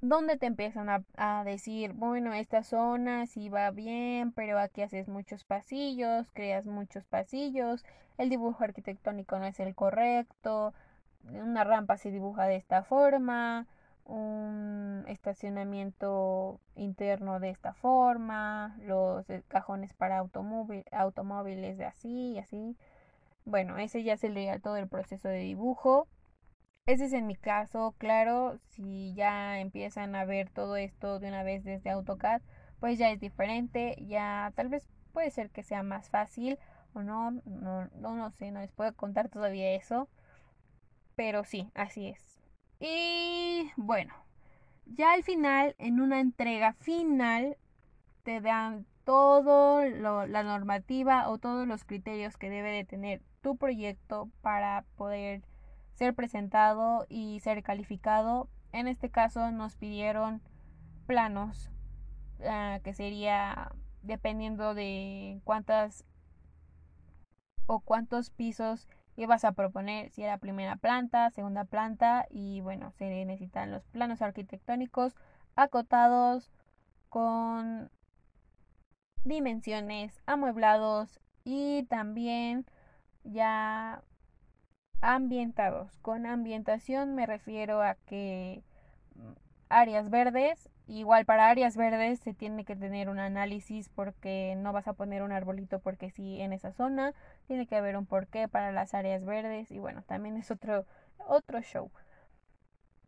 Donde 0.03 0.37
te 0.37 0.47
empiezan 0.47 0.88
a, 1.17 1.45
decir, 1.45 1.93
bueno, 1.93 2.35
esta 2.35 2.65
zona 2.65 3.27
sí 3.27 3.49
va 3.49 3.71
bien, 3.71 4.33
pero 4.33 4.59
aquí 4.59 4.83
haces 4.83 5.09
muchos 5.09 5.45
pasillos, 5.45 6.27
creas 6.33 6.67
muchos 6.67 7.05
pasillos, 7.05 7.85
el 8.19 8.29
dibujo 8.29 8.65
arquitectónico 8.65 9.38
no 9.38 9.47
es 9.47 9.61
el 9.61 9.77
correcto, 9.77 10.75
una 11.31 11.62
rampa 11.62 11.99
se 11.99 12.11
dibuja 12.11 12.47
de 12.47 12.57
esta 12.57 12.83
forma, 12.83 13.69
un 14.05 15.05
estacionamiento 15.07 16.59
interno 16.75 17.38
de 17.38 17.51
esta 17.51 17.73
forma, 17.73 18.77
los 18.81 19.25
cajones 19.47 19.95
para 19.95 20.19
automóviles 20.19 21.79
de 21.79 21.85
así 21.85 22.33
y 22.33 22.38
así. 22.41 22.77
Bueno, 23.45 23.79
ese 23.79 24.03
ya 24.03 24.17
sería 24.17 24.59
todo 24.59 24.79
el 24.79 24.88
proceso 24.88 25.29
de 25.29 25.38
dibujo. 25.38 26.09
Ese 26.87 27.05
es 27.05 27.12
en 27.12 27.29
mi 27.29 27.37
caso, 27.37 27.95
claro, 27.99 28.59
si 28.71 29.14
ya 29.14 29.61
empiezan 29.61 30.16
a 30.16 30.25
ver 30.25 30.51
todo 30.51 30.77
esto 30.77 31.21
de 31.21 31.29
una 31.29 31.45
vez 31.45 31.62
desde 31.62 31.90
AutoCAD, 31.90 32.42
pues 32.81 32.99
ya 32.99 33.11
es 33.11 33.21
diferente, 33.21 33.97
ya 34.09 34.53
tal 34.57 34.68
vez 34.68 34.88
puede 35.12 35.31
ser 35.31 35.51
que 35.51 35.62
sea 35.62 35.85
más 35.85 36.11
fácil 36.11 36.59
o 36.92 37.03
no, 37.03 37.31
no, 37.45 37.88
no, 37.95 38.16
no 38.16 38.31
sé, 38.33 38.51
no 38.51 38.61
les 38.61 38.73
puedo 38.73 38.92
contar 38.97 39.29
todavía 39.29 39.73
eso, 39.75 40.09
pero 41.14 41.45
sí, 41.45 41.71
así 41.75 42.09
es. 42.09 42.40
Y 42.81 43.71
bueno, 43.77 44.12
ya 44.87 45.12
al 45.12 45.23
final, 45.23 45.77
en 45.79 46.01
una 46.01 46.18
entrega 46.21 46.73
final, 46.73 47.57
te 48.25 48.40
dan 48.40 48.87
todo 49.05 49.85
la 49.85 50.42
normativa 50.42 51.29
o 51.29 51.38
todos 51.38 51.66
los 51.68 51.85
criterios 51.85 52.37
que 52.37 52.51
debe 52.51 52.73
de 52.73 52.85
tener 52.85 53.23
tu 53.40 53.57
proyecto 53.57 54.29
para 54.42 54.85
poder 54.97 55.42
ser 56.03 56.15
presentado 56.17 57.07
y 57.09 57.38
ser 57.38 57.62
calificado. 57.62 58.49
En 58.73 58.88
este 58.88 59.09
caso 59.09 59.53
nos 59.53 59.77
pidieron 59.77 60.43
planos, 61.07 61.71
ah, 62.45 62.81
que 62.83 62.93
sería 62.93 63.71
dependiendo 64.03 64.75
de 64.75 65.41
cuántas 65.45 66.05
o 67.67 67.79
cuántos 67.79 68.31
pisos 68.31 68.88
ibas 69.15 69.45
a 69.45 69.53
proponer 69.53 70.11
si 70.11 70.25
era 70.25 70.38
primera 70.38 70.75
planta, 70.75 71.31
segunda 71.31 71.67
planta 71.67 72.27
y 72.31 72.61
bueno, 72.62 72.91
se 72.99 73.25
necesitan 73.25 73.71
los 73.71 73.85
planos 73.85 74.23
arquitectónicos 74.23 75.15
acotados 75.55 76.51
con 77.11 77.93
dimensiones, 79.23 80.21
amueblados 80.27 81.21
y 81.45 81.85
también 81.85 82.67
ya 83.23 84.03
ambientados. 85.03 85.99
Con 85.99 86.25
ambientación 86.25 87.15
me 87.15 87.27
refiero 87.27 87.83
a 87.83 87.97
que 88.07 88.62
mm, 89.15 89.33
áreas 89.69 90.09
verdes 90.09 90.71
Igual 90.88 91.25
para 91.25 91.49
áreas 91.49 91.77
verdes 91.77 92.21
se 92.21 92.35
tiene 92.35 92.65
que 92.65 92.75
tener 92.75 93.09
un 93.09 93.21
análisis 93.21 93.88
porque 93.88 94.55
no 94.59 94.73
vas 94.73 94.88
a 94.88 94.95
poner 94.95 95.23
un 95.23 95.33
arbolito 95.33 95.79
porque 95.79 96.11
sí 96.11 96.41
en 96.41 96.53
esa 96.53 96.73
zona. 96.73 97.15
Tiene 97.47 97.67
que 97.67 97.77
haber 97.77 97.97
un 97.97 98.05
porqué 98.05 98.49
para 98.49 98.73
las 98.73 98.93
áreas 98.93 99.25
verdes 99.25 99.71
y 99.71 99.79
bueno, 99.79 100.03
también 100.03 100.37
es 100.37 100.51
otro, 100.51 100.85
otro 101.19 101.62
show. 101.62 101.91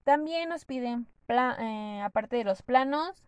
También 0.05 0.49
nos 0.49 0.65
piden, 0.65 1.09
eh, 1.29 2.01
aparte 2.03 2.37
de 2.37 2.45
los 2.45 2.63
planos, 2.63 3.25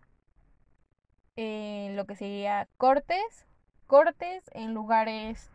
eh, 1.37 1.91
lo 1.95 2.07
que 2.07 2.15
sería 2.15 2.69
cortes. 2.77 3.47
Cortes 3.87 4.43
en 4.53 4.75
lugares 4.75 5.51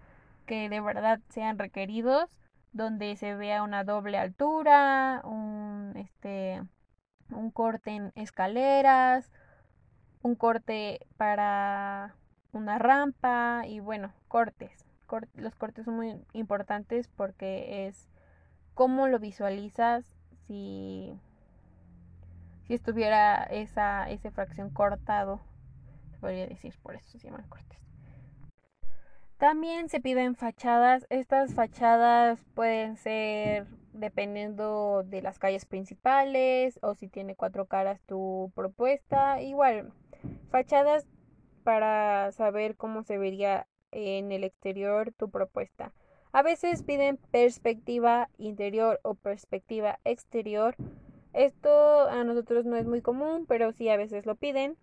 que 0.45 0.69
de 0.69 0.80
verdad 0.80 1.19
sean 1.30 1.58
requeridos, 1.58 2.38
donde 2.73 3.15
se 3.17 3.36
vea 3.36 3.63
una 3.63 3.84
doble 3.84 4.17
altura, 4.17 5.21
un 5.23 5.93
este 5.95 6.62
un 7.29 7.51
corte 7.51 7.91
en 7.91 8.12
escaleras, 8.15 9.31
un 10.21 10.36
corte 10.36 10.99
para 11.17 12.15
una 12.51 12.77
rampa 12.77 13.63
y 13.67 13.79
bueno, 13.79 14.13
cortes. 14.27 14.86
los 15.36 15.55
cortes 15.55 15.86
son 15.86 15.95
muy 15.95 16.21
importantes 16.34 17.07
porque 17.10 17.88
es 17.88 18.07
cómo 18.73 19.07
lo 19.07 19.19
visualizas 19.19 20.05
si, 20.47 21.19
si 22.65 22.73
estuviera 22.73 23.43
esa, 23.43 24.07
fracción 24.34 24.69
cortado, 24.69 25.41
se 26.12 26.17
podría 26.17 26.47
decir, 26.47 26.73
por 26.81 26.95
eso 26.95 27.17
se 27.17 27.27
llaman 27.27 27.47
cortes. 27.47 27.79
También 29.41 29.89
se 29.89 29.99
piden 29.99 30.36
fachadas. 30.36 31.08
Estas 31.10 31.56
fachadas 31.56 32.45
pueden 32.54 32.95
ser 32.95 33.65
dependiendo 33.91 35.01
de 35.01 35.23
las 35.23 35.39
calles 35.39 35.65
principales 35.65 36.77
o 36.84 36.93
si 36.93 37.08
tiene 37.08 37.36
cuatro 37.36 37.65
caras 37.65 37.99
tu 38.06 38.51
propuesta. 38.54 39.41
Igual, 39.41 39.93
fachadas 40.51 41.08
para 41.63 42.32
saber 42.34 42.75
cómo 42.75 43.01
se 43.01 43.17
vería 43.17 43.65
en 43.89 44.32
el 44.32 44.43
exterior 44.43 45.12
tu 45.12 45.32
propuesta. 45.32 45.91
A 46.34 46.43
veces 46.43 46.84
piden 46.84 47.17
perspectiva 47.17 48.30
interior 48.38 48.99
o 49.01 49.15
perspectiva 49.15 49.97
exterior. 50.04 50.75
Esto 51.34 52.08
a 52.10 52.23
nosotros 52.23 52.65
no 52.65 52.75
es 52.75 52.86
muy 52.86 53.01
común, 53.01 53.47
pero 53.47 53.71
sí 53.71 53.89
a 53.89 53.97
veces 53.97 54.27
lo 54.27 54.36
piden. 54.36 54.77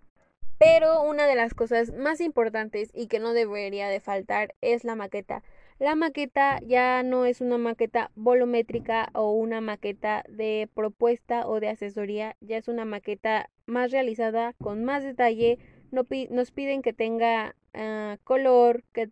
Pero 0.59 1.03
una 1.03 1.27
de 1.27 1.37
las 1.37 1.55
cosas 1.55 1.93
más 1.93 2.21
importantes 2.21 2.91
y 2.93 3.07
que 3.07 3.21
no 3.21 3.33
debería 3.33 3.89
de 3.89 4.01
faltar 4.01 4.55
es 4.61 4.83
la 4.83 4.97
maqueta. 4.97 5.43
La 5.79 5.95
maqueta 5.95 6.59
ya 6.67 7.05
no 7.05 7.25
es 7.25 7.41
una 7.41 7.59
maqueta 7.59 8.11
volumétrica 8.17 9.11
o 9.15 9.31
una 9.31 9.61
maqueta 9.61 10.25
de 10.29 10.69
propuesta 10.75 11.47
o 11.47 11.61
de 11.61 11.69
asesoría, 11.69 12.37
ya 12.41 12.57
es 12.57 12.67
una 12.67 12.85
maqueta 12.85 13.51
más 13.67 13.93
realizada 13.93 14.55
con 14.61 14.85
más 14.85 15.05
detalle. 15.05 15.61
Nos 15.91 16.51
piden 16.51 16.83
que 16.83 16.93
tenga 16.93 17.55
ah, 17.75 18.19
color, 18.25 18.85
que, 18.93 19.09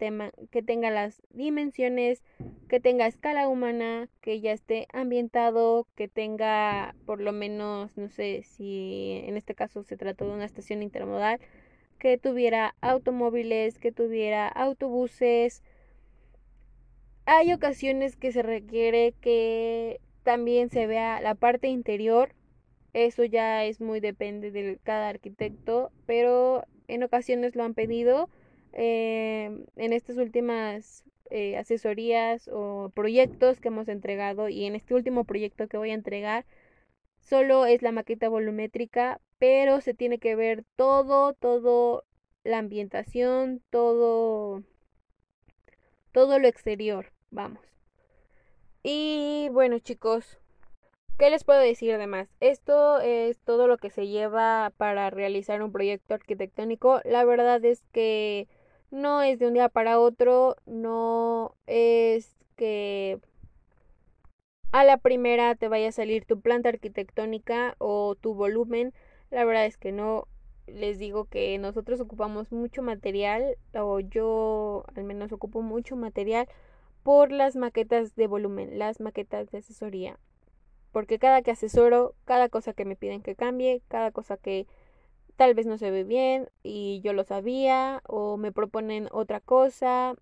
que 0.50 0.62
tenga 0.62 0.90
las 0.90 1.22
dimensiones, 1.30 2.22
que 2.68 2.80
tenga 2.80 3.06
escala 3.06 3.48
humana, 3.48 4.08
que 4.20 4.40
ya 4.40 4.52
esté 4.52 4.86
ambientado, 4.92 5.86
que 5.94 6.08
tenga 6.08 6.94
por 7.06 7.20
lo 7.20 7.32
menos, 7.32 7.96
no 7.96 8.08
sé 8.08 8.42
si 8.42 9.22
en 9.24 9.36
este 9.36 9.54
caso 9.54 9.82
se 9.82 9.96
trató 9.96 10.26
de 10.26 10.34
una 10.34 10.44
estación 10.44 10.82
intermodal, 10.82 11.40
que 11.98 12.18
tuviera 12.18 12.74
automóviles, 12.80 13.78
que 13.78 13.92
tuviera 13.92 14.48
autobuses, 14.48 15.62
hay 17.26 17.52
ocasiones 17.52 18.14
que 18.16 18.30
se 18.30 18.42
requiere 18.42 19.12
que 19.20 20.00
también 20.22 20.70
se 20.70 20.86
vea 20.86 21.20
la 21.20 21.34
parte 21.34 21.66
interior. 21.66 22.32
Eso 22.96 23.24
ya 23.24 23.62
es 23.66 23.82
muy 23.82 24.00
depende 24.00 24.50
de 24.50 24.78
cada 24.82 25.10
arquitecto, 25.10 25.92
pero 26.06 26.64
en 26.88 27.02
ocasiones 27.02 27.54
lo 27.54 27.62
han 27.62 27.74
pedido. 27.74 28.30
Eh, 28.72 29.66
en 29.76 29.92
estas 29.92 30.16
últimas 30.16 31.04
eh, 31.28 31.58
asesorías 31.58 32.48
o 32.50 32.90
proyectos 32.94 33.60
que 33.60 33.68
hemos 33.68 33.88
entregado 33.88 34.48
y 34.48 34.64
en 34.64 34.76
este 34.76 34.94
último 34.94 35.24
proyecto 35.24 35.68
que 35.68 35.76
voy 35.76 35.90
a 35.90 35.94
entregar, 35.94 36.46
solo 37.20 37.66
es 37.66 37.82
la 37.82 37.92
maqueta 37.92 38.30
volumétrica, 38.30 39.20
pero 39.38 39.82
se 39.82 39.92
tiene 39.92 40.18
que 40.18 40.34
ver 40.34 40.64
todo, 40.76 41.34
todo 41.34 42.04
la 42.44 42.56
ambientación, 42.56 43.60
todo, 43.68 44.62
todo 46.12 46.38
lo 46.38 46.48
exterior. 46.48 47.12
Vamos. 47.30 47.60
Y 48.82 49.50
bueno 49.52 49.80
chicos, 49.80 50.38
¿qué 51.18 51.30
les 51.30 51.44
puedo 51.44 51.60
decir 51.60 51.96
de 51.98 52.06
más? 52.06 52.28
Esto 52.40 53.00
es 53.00 53.38
todo 53.40 53.66
lo 53.66 53.78
que 53.78 53.90
se 53.90 54.06
lleva 54.08 54.72
para 54.76 55.10
realizar 55.10 55.62
un 55.62 55.72
proyecto 55.72 56.14
arquitectónico. 56.14 57.00
La 57.04 57.24
verdad 57.24 57.64
es 57.64 57.82
que 57.92 58.48
no 58.90 59.22
es 59.22 59.38
de 59.38 59.46
un 59.48 59.54
día 59.54 59.68
para 59.68 59.98
otro, 59.98 60.56
no 60.66 61.54
es 61.66 62.36
que 62.56 63.18
a 64.72 64.84
la 64.84 64.98
primera 64.98 65.54
te 65.54 65.68
vaya 65.68 65.88
a 65.88 65.92
salir 65.92 66.24
tu 66.26 66.40
planta 66.40 66.68
arquitectónica 66.68 67.76
o 67.78 68.14
tu 68.16 68.34
volumen. 68.34 68.92
La 69.30 69.44
verdad 69.44 69.66
es 69.66 69.76
que 69.78 69.92
no. 69.92 70.28
les 70.66 70.98
digo 70.98 71.26
que 71.26 71.56
nosotros 71.58 72.00
ocupamos 72.00 72.52
mucho 72.52 72.82
material, 72.82 73.56
o 73.74 74.00
yo 74.00 74.84
al 74.96 75.04
menos 75.04 75.32
ocupo 75.32 75.62
mucho 75.62 75.96
material 75.96 76.48
por 77.02 77.32
las 77.32 77.56
maquetas 77.56 78.16
de 78.16 78.26
volumen, 78.26 78.78
las 78.78 79.00
maquetas 79.00 79.50
de 79.50 79.58
asesoría. 79.58 80.18
Porque 80.96 81.18
cada 81.18 81.42
que 81.42 81.50
asesoro, 81.50 82.14
cada 82.24 82.48
cosa 82.48 82.72
que 82.72 82.86
me 82.86 82.96
piden 82.96 83.20
que 83.20 83.34
cambie, 83.34 83.82
cada 83.86 84.12
cosa 84.12 84.38
que 84.38 84.66
tal 85.36 85.52
vez 85.52 85.66
no 85.66 85.76
se 85.76 85.90
ve 85.90 86.04
bien 86.04 86.48
y 86.62 87.02
yo 87.02 87.12
lo 87.12 87.22
sabía 87.22 88.00
o 88.06 88.38
me 88.38 88.50
proponen 88.50 89.10
otra 89.12 89.40
cosa. 89.40 90.14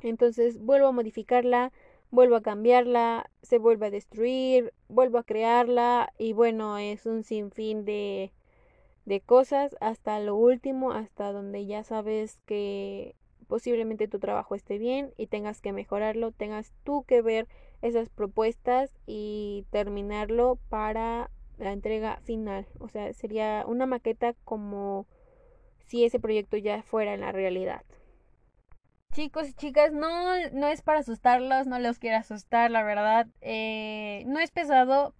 Entonces 0.00 0.58
vuelvo 0.58 0.88
a 0.88 0.92
modificarla, 0.92 1.70
vuelvo 2.10 2.34
a 2.34 2.42
cambiarla, 2.42 3.30
se 3.42 3.58
vuelve 3.58 3.86
a 3.86 3.90
destruir, 3.90 4.74
vuelvo 4.88 5.18
a 5.18 5.22
crearla 5.22 6.12
y 6.18 6.32
bueno, 6.32 6.78
es 6.78 7.06
un 7.06 7.22
sinfín 7.22 7.84
de, 7.84 8.32
de 9.04 9.20
cosas 9.20 9.76
hasta 9.80 10.18
lo 10.18 10.34
último, 10.34 10.90
hasta 10.90 11.30
donde 11.30 11.64
ya 11.66 11.84
sabes 11.84 12.40
que 12.44 13.14
posiblemente 13.46 14.08
tu 14.08 14.18
trabajo 14.18 14.56
esté 14.56 14.78
bien 14.78 15.14
y 15.16 15.28
tengas 15.28 15.60
que 15.60 15.72
mejorarlo, 15.72 16.32
tengas 16.32 16.72
tú 16.82 17.04
que 17.04 17.22
ver 17.22 17.46
esas 17.82 18.08
propuestas 18.08 18.90
y 19.06 19.66
terminarlo 19.70 20.58
para 20.68 21.30
la 21.58 21.72
entrega 21.72 22.20
final. 22.24 22.66
O 22.78 22.88
sea, 22.88 23.12
sería 23.12 23.64
una 23.66 23.86
maqueta 23.86 24.34
como 24.44 25.06
si 25.86 26.04
ese 26.04 26.20
proyecto 26.20 26.56
ya 26.56 26.82
fuera 26.82 27.14
en 27.14 27.20
la 27.20 27.32
realidad. 27.32 27.82
Chicos 29.12 29.50
y 29.50 29.52
chicas, 29.52 29.92
no, 29.92 30.48
no 30.52 30.68
es 30.68 30.80
para 30.80 31.00
asustarlos, 31.00 31.66
no 31.66 31.78
los 31.78 31.98
quiero 31.98 32.16
asustar, 32.16 32.70
la 32.70 32.82
verdad. 32.82 33.26
Eh, 33.42 34.24
no 34.26 34.40
es 34.40 34.50
pesado, 34.50 35.14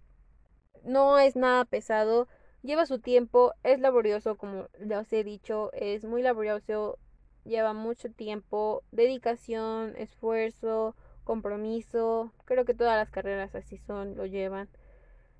no 0.83 1.19
es 1.19 1.35
nada 1.35 1.65
pesado, 1.65 2.27
lleva 2.63 2.87
su 2.87 2.99
tiempo, 2.99 3.53
es 3.61 3.79
laborioso, 3.79 4.35
como 4.35 4.67
les 4.79 5.13
he 5.13 5.23
dicho, 5.23 5.71
es 5.73 6.05
muy 6.05 6.23
laborioso, 6.23 6.97
lleva 7.43 7.73
mucho 7.73 8.11
tiempo, 8.11 8.83
dedicación, 8.91 9.95
esfuerzo, 9.97 10.95
compromiso. 11.23 12.31
Creo 12.45 12.65
que 12.65 12.73
todas 12.73 12.97
las 12.97 13.09
carreras 13.09 13.55
así 13.55 13.77
son, 13.77 14.15
lo 14.15 14.25
llevan. 14.25 14.69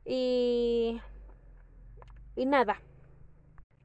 Y, 0.06 1.02
y 2.36 2.46
nada. 2.46 2.82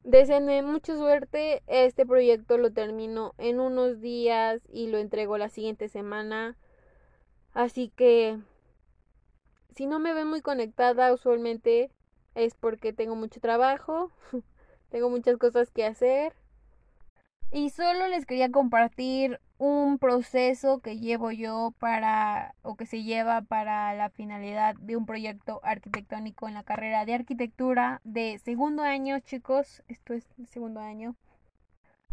Deseenme 0.03 0.61
mucha 0.61 0.95
suerte. 0.95 1.61
Este 1.67 2.05
proyecto 2.05 2.57
lo 2.57 2.71
termino 2.71 3.33
en 3.37 3.59
unos 3.59 4.01
días 4.01 4.61
y 4.71 4.87
lo 4.87 4.97
entrego 4.97 5.37
la 5.37 5.49
siguiente 5.49 5.89
semana. 5.89 6.57
Así 7.53 7.89
que 7.89 8.39
si 9.75 9.85
no 9.85 9.99
me 9.99 10.13
ven 10.13 10.27
muy 10.27 10.41
conectada 10.41 11.13
usualmente 11.13 11.91
es 12.35 12.53
porque 12.55 12.93
tengo 12.93 13.15
mucho 13.15 13.39
trabajo, 13.39 14.11
tengo 14.89 15.09
muchas 15.09 15.37
cosas 15.37 15.71
que 15.71 15.85
hacer. 15.85 16.33
Y 17.51 17.69
solo 17.71 18.07
les 18.07 18.25
quería 18.25 18.51
compartir 18.51 19.39
un 19.59 19.99
proceso 19.99 20.79
que 20.79 20.97
llevo 20.97 21.31
yo 21.31 21.73
para 21.79 22.55
o 22.63 22.75
que 22.75 22.85
se 22.85 23.03
lleva 23.03 23.41
para 23.41 23.93
la 23.93 24.09
finalidad 24.09 24.75
de 24.75 24.95
un 24.95 25.05
proyecto 25.05 25.59
arquitectónico 25.63 26.47
en 26.47 26.53
la 26.53 26.63
carrera 26.63 27.05
de 27.05 27.13
arquitectura 27.13 27.99
de 28.05 28.39
segundo 28.39 28.83
año, 28.83 29.19
chicos. 29.19 29.83
Esto 29.89 30.13
es 30.13 30.25
segundo 30.49 30.79
año. 30.79 31.15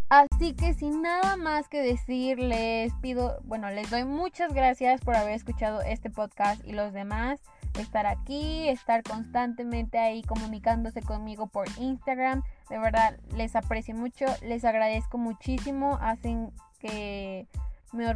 Así 0.09 0.55
que 0.55 0.75
sin 0.75 1.03
nada 1.03 1.37
más 1.37 1.69
que 1.69 1.81
decir, 1.81 2.39
les 2.39 2.93
pido, 2.95 3.41
bueno, 3.45 3.71
les 3.71 3.91
doy 3.91 4.05
muchas 4.05 4.53
gracias 4.53 5.01
por 5.01 5.17
haber 5.17 5.35
escuchado 5.35 5.83
este 5.83 6.11
podcast 6.11 6.65
y 6.65 6.73
los 6.73 6.93
demás, 6.93 7.41
estar 7.79 8.07
aquí, 8.07 8.69
estar 8.69 9.03
constantemente 9.03 9.99
ahí 9.99 10.23
comunicándose 10.23 11.01
conmigo 11.01 11.47
por 11.47 11.67
Instagram. 11.79 12.43
De 12.71 12.79
verdad, 12.79 13.19
les 13.37 13.55
aprecio 13.55 13.95
mucho, 13.95 14.27
les 14.43 14.65
agradezco 14.65 15.19
muchísimo, 15.19 15.99
hacen 16.01 16.53
que 16.77 17.47
me, 17.93 18.07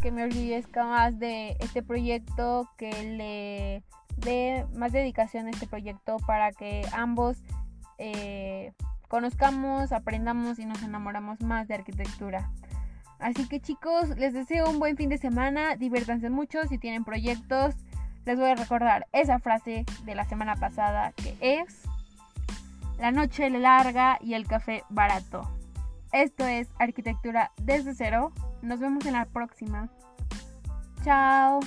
que 0.00 0.10
me 0.10 0.24
orgullezca 0.24 0.84
más 0.84 1.18
de 1.18 1.56
este 1.60 1.82
proyecto, 1.82 2.68
que 2.76 2.90
le 2.90 3.82
dé 4.16 4.66
más 4.74 4.92
dedicación 4.92 5.46
a 5.46 5.50
este 5.50 5.66
proyecto 5.66 6.16
para 6.26 6.52
que 6.52 6.86
ambos 6.92 7.38
eh, 7.98 8.72
conozcamos, 9.08 9.92
aprendamos 9.92 10.58
y 10.58 10.66
nos 10.66 10.82
enamoramos 10.82 11.40
más 11.40 11.68
de 11.68 11.74
arquitectura. 11.74 12.50
Así 13.18 13.48
que 13.48 13.60
chicos, 13.60 14.10
les 14.10 14.32
deseo 14.32 14.70
un 14.70 14.78
buen 14.78 14.96
fin 14.96 15.08
de 15.08 15.18
semana, 15.18 15.74
diviértanse 15.76 16.30
mucho 16.30 16.62
si 16.68 16.78
tienen 16.78 17.04
proyectos. 17.04 17.74
Les 18.24 18.38
voy 18.38 18.50
a 18.50 18.54
recordar 18.54 19.06
esa 19.12 19.38
frase 19.38 19.84
de 20.04 20.14
la 20.14 20.24
semana 20.24 20.54
pasada 20.54 21.12
que 21.12 21.36
es 21.40 21.82
la 22.98 23.10
noche 23.10 23.50
larga 23.50 24.18
y 24.20 24.34
el 24.34 24.46
café 24.46 24.84
barato. 24.88 25.57
Esto 26.12 26.44
es 26.44 26.68
Arquitectura 26.78 27.52
desde 27.62 27.94
cero. 27.94 28.32
Nos 28.62 28.80
vemos 28.80 29.04
en 29.06 29.14
la 29.14 29.26
próxima. 29.26 29.88
Chao. 31.04 31.60